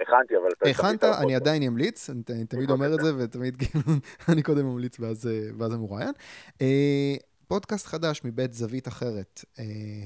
[0.00, 0.70] הכנתי, אבל.
[0.70, 3.84] הכנת, אני עדיין אמליץ, אני תמיד אומר את זה, ותמיד כאילו,
[4.32, 6.12] אני קודם ממליץ ואז זה מרואיין.
[6.60, 7.14] אה,
[7.48, 9.64] פודקאסט חדש מבית זווית אחרת, אה,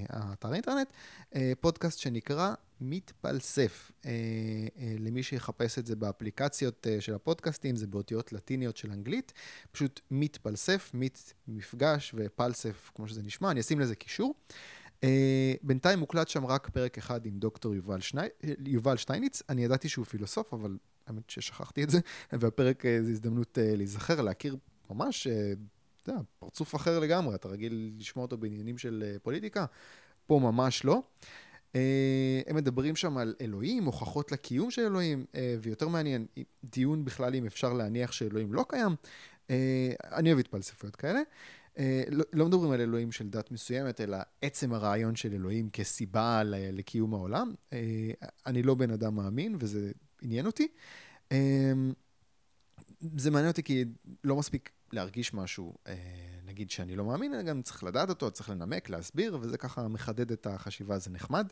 [0.08, 0.88] האתר אינטרנט,
[1.34, 3.92] אה, פודקאסט שנקרא מתפלסף.
[4.06, 4.12] אה,
[4.98, 9.32] למי שיחפש את זה באפליקציות של הפודקאסטים, זה באותיות לטיניות של אנגלית,
[9.72, 14.34] פשוט מתפלסף, מת מפגש ופלסף, כמו שזה נשמע, אני אשים לזה קישור.
[15.62, 18.26] בינתיים מוקלט שם רק פרק אחד עם דוקטור יובל, שני...
[18.66, 22.00] יובל שטייניץ, אני ידעתי שהוא פילוסוף, אבל האמת ששכחתי את זה,
[22.32, 24.56] והפרק זה הזדמנות להיזכר, להכיר
[24.90, 25.26] ממש
[26.06, 29.66] אתה יודע, פרצוף אחר לגמרי, אתה רגיל לשמוע אותו בעניינים של אה, פוליטיקה,
[30.26, 30.94] פה ממש לא.
[30.94, 31.00] אה,
[32.46, 36.26] הם מדברים שם על אלוהים, הוכחות לקיום של אלוהים, אה, ויותר מעניין,
[36.64, 38.92] דיון בכלל אם אפשר להניח שאלוהים לא קיים.
[40.12, 41.20] אני אוהב התפלספויות כאלה.
[42.10, 47.14] לא, לא מדברים על אלוהים של דת מסוימת, אלא עצם הרעיון של אלוהים כסיבה לקיום
[47.14, 47.54] העולם.
[48.46, 50.68] אני לא בן אדם מאמין, וזה עניין אותי.
[53.16, 53.84] זה מעניין אותי כי
[54.24, 55.94] לא מספיק להרגיש משהו, אה,
[56.46, 60.30] נגיד שאני לא מאמין, אני גם צריך לדעת אותו, צריך לנמק, להסביר, וזה ככה מחדד
[60.30, 61.46] את החשיבה, זה נחמד.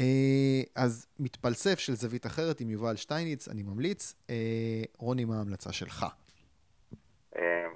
[0.00, 4.14] אה, אז מתפלסף של זווית אחרת עם יובל שטייניץ, אני ממליץ.
[4.30, 6.06] אה, רוני, מה ההמלצה שלך?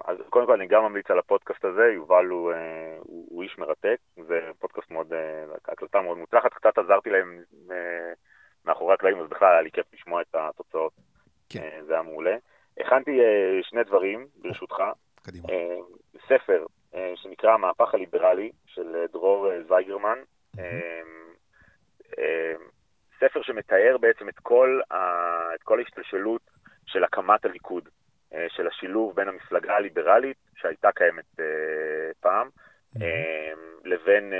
[0.05, 2.51] אז קודם כל אני גם ממליץ על הפודקאסט הזה, יובל הוא,
[2.99, 5.13] הוא, הוא איש מרתק, זה פודקאסט מאוד,
[5.67, 7.43] הקלטה מאוד מוצלחת, קצת עזרתי להם
[8.65, 10.93] מאחורי הקלעים, אז בכלל היה לי כיף לשמוע את התוצאות,
[11.49, 11.81] כן.
[11.87, 12.35] זה היה מעולה.
[12.77, 13.23] הכנתי uh,
[13.69, 14.83] שני דברים, ברשותך.
[15.23, 15.47] קדימה.
[15.47, 15.51] Uh,
[16.27, 20.17] ספר uh, שנקרא המהפך הליברלי של דרור זייגרמן.
[20.57, 20.61] Mm-hmm.
[23.19, 24.95] ספר שמתאר בעצם את כל, ה,
[25.55, 26.41] את כל ההשתלשלות
[26.85, 27.89] של הקמת הליכוד,
[28.47, 31.39] של השילוב בין המפלגה הליברלית, שהייתה קיימת
[32.19, 32.49] פעם,
[32.95, 33.01] mm-hmm.
[33.85, 34.33] לבין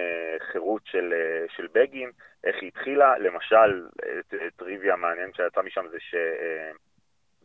[0.51, 1.13] חירות של,
[1.55, 2.11] של בגין,
[2.43, 3.17] איך היא התחילה.
[3.17, 3.87] למשל,
[4.55, 6.15] טריוויה מעניין שיצא משם זה ש...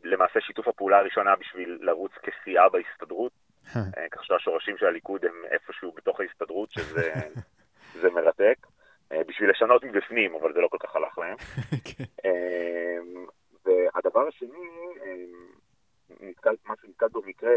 [0.06, 3.32] למעשה שיתוף הפעולה הראשון היה בשביל לרוץ כסיעה בהסתדרות,
[3.76, 8.66] אה, כך שהשורשים של הליכוד הם איפשהו בתוך ההסתדרות, שזה מרתק.
[9.12, 11.36] אה, בשביל לשנות מבפנים, אבל זה לא כל כך הלך להם.
[11.88, 12.04] כן.
[12.24, 13.26] אמ,
[13.64, 14.66] והדבר השני,
[15.04, 16.32] אמ,
[16.66, 17.50] מה שנתקל במקרה,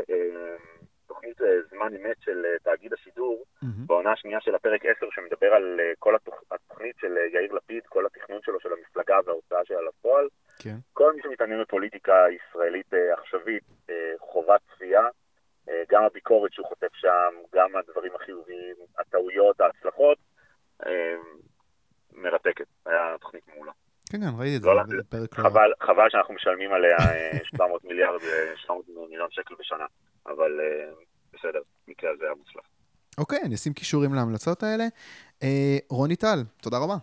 [1.10, 1.38] תוכנית
[1.70, 3.44] זמן אמת של תאגיד השידור,
[3.88, 6.16] בעונה השנייה של הפרק 10, שמדבר על כל
[6.52, 10.28] התוכנית של יאיר לפיד, כל התכנון שלו של המפלגה וההוצאה שלה לפועל.
[10.60, 10.76] כן.
[10.94, 15.08] כל מי שמתעניין בפוליטיקה ישראלית אה, עכשווית, אה, חובת צפייה,
[15.70, 20.18] אה, גם הביקורת שהוא חוטף שם, גם הדברים החיוביים, הטעויות, ההצלחות,
[22.14, 22.66] מרתקת.
[22.86, 23.72] היה תוכנית מעולה.
[24.12, 25.28] כן, כן, ראיתי את זה, לא, לא...
[25.32, 26.98] חבל, חבל שאנחנו משלמים עליה
[27.52, 28.20] 700 מיליארד,
[28.56, 29.86] 700 מיליון שקל בשנה,
[30.28, 30.52] אבל
[31.34, 32.64] בסדר, מקרה הזה היה מוצלח.
[33.18, 34.88] אוקיי, אני אשים קישורים להמלצות האלה.
[35.90, 36.98] רוני טל, תודה רבה.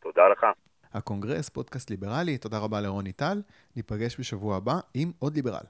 [0.00, 0.46] תודה לך.
[0.92, 2.38] הקונגרס, פודקאסט ליברלי.
[2.38, 3.42] תודה רבה לרוני טל.
[3.76, 5.64] ניפגש בשבוע הבא עם עוד ליברל.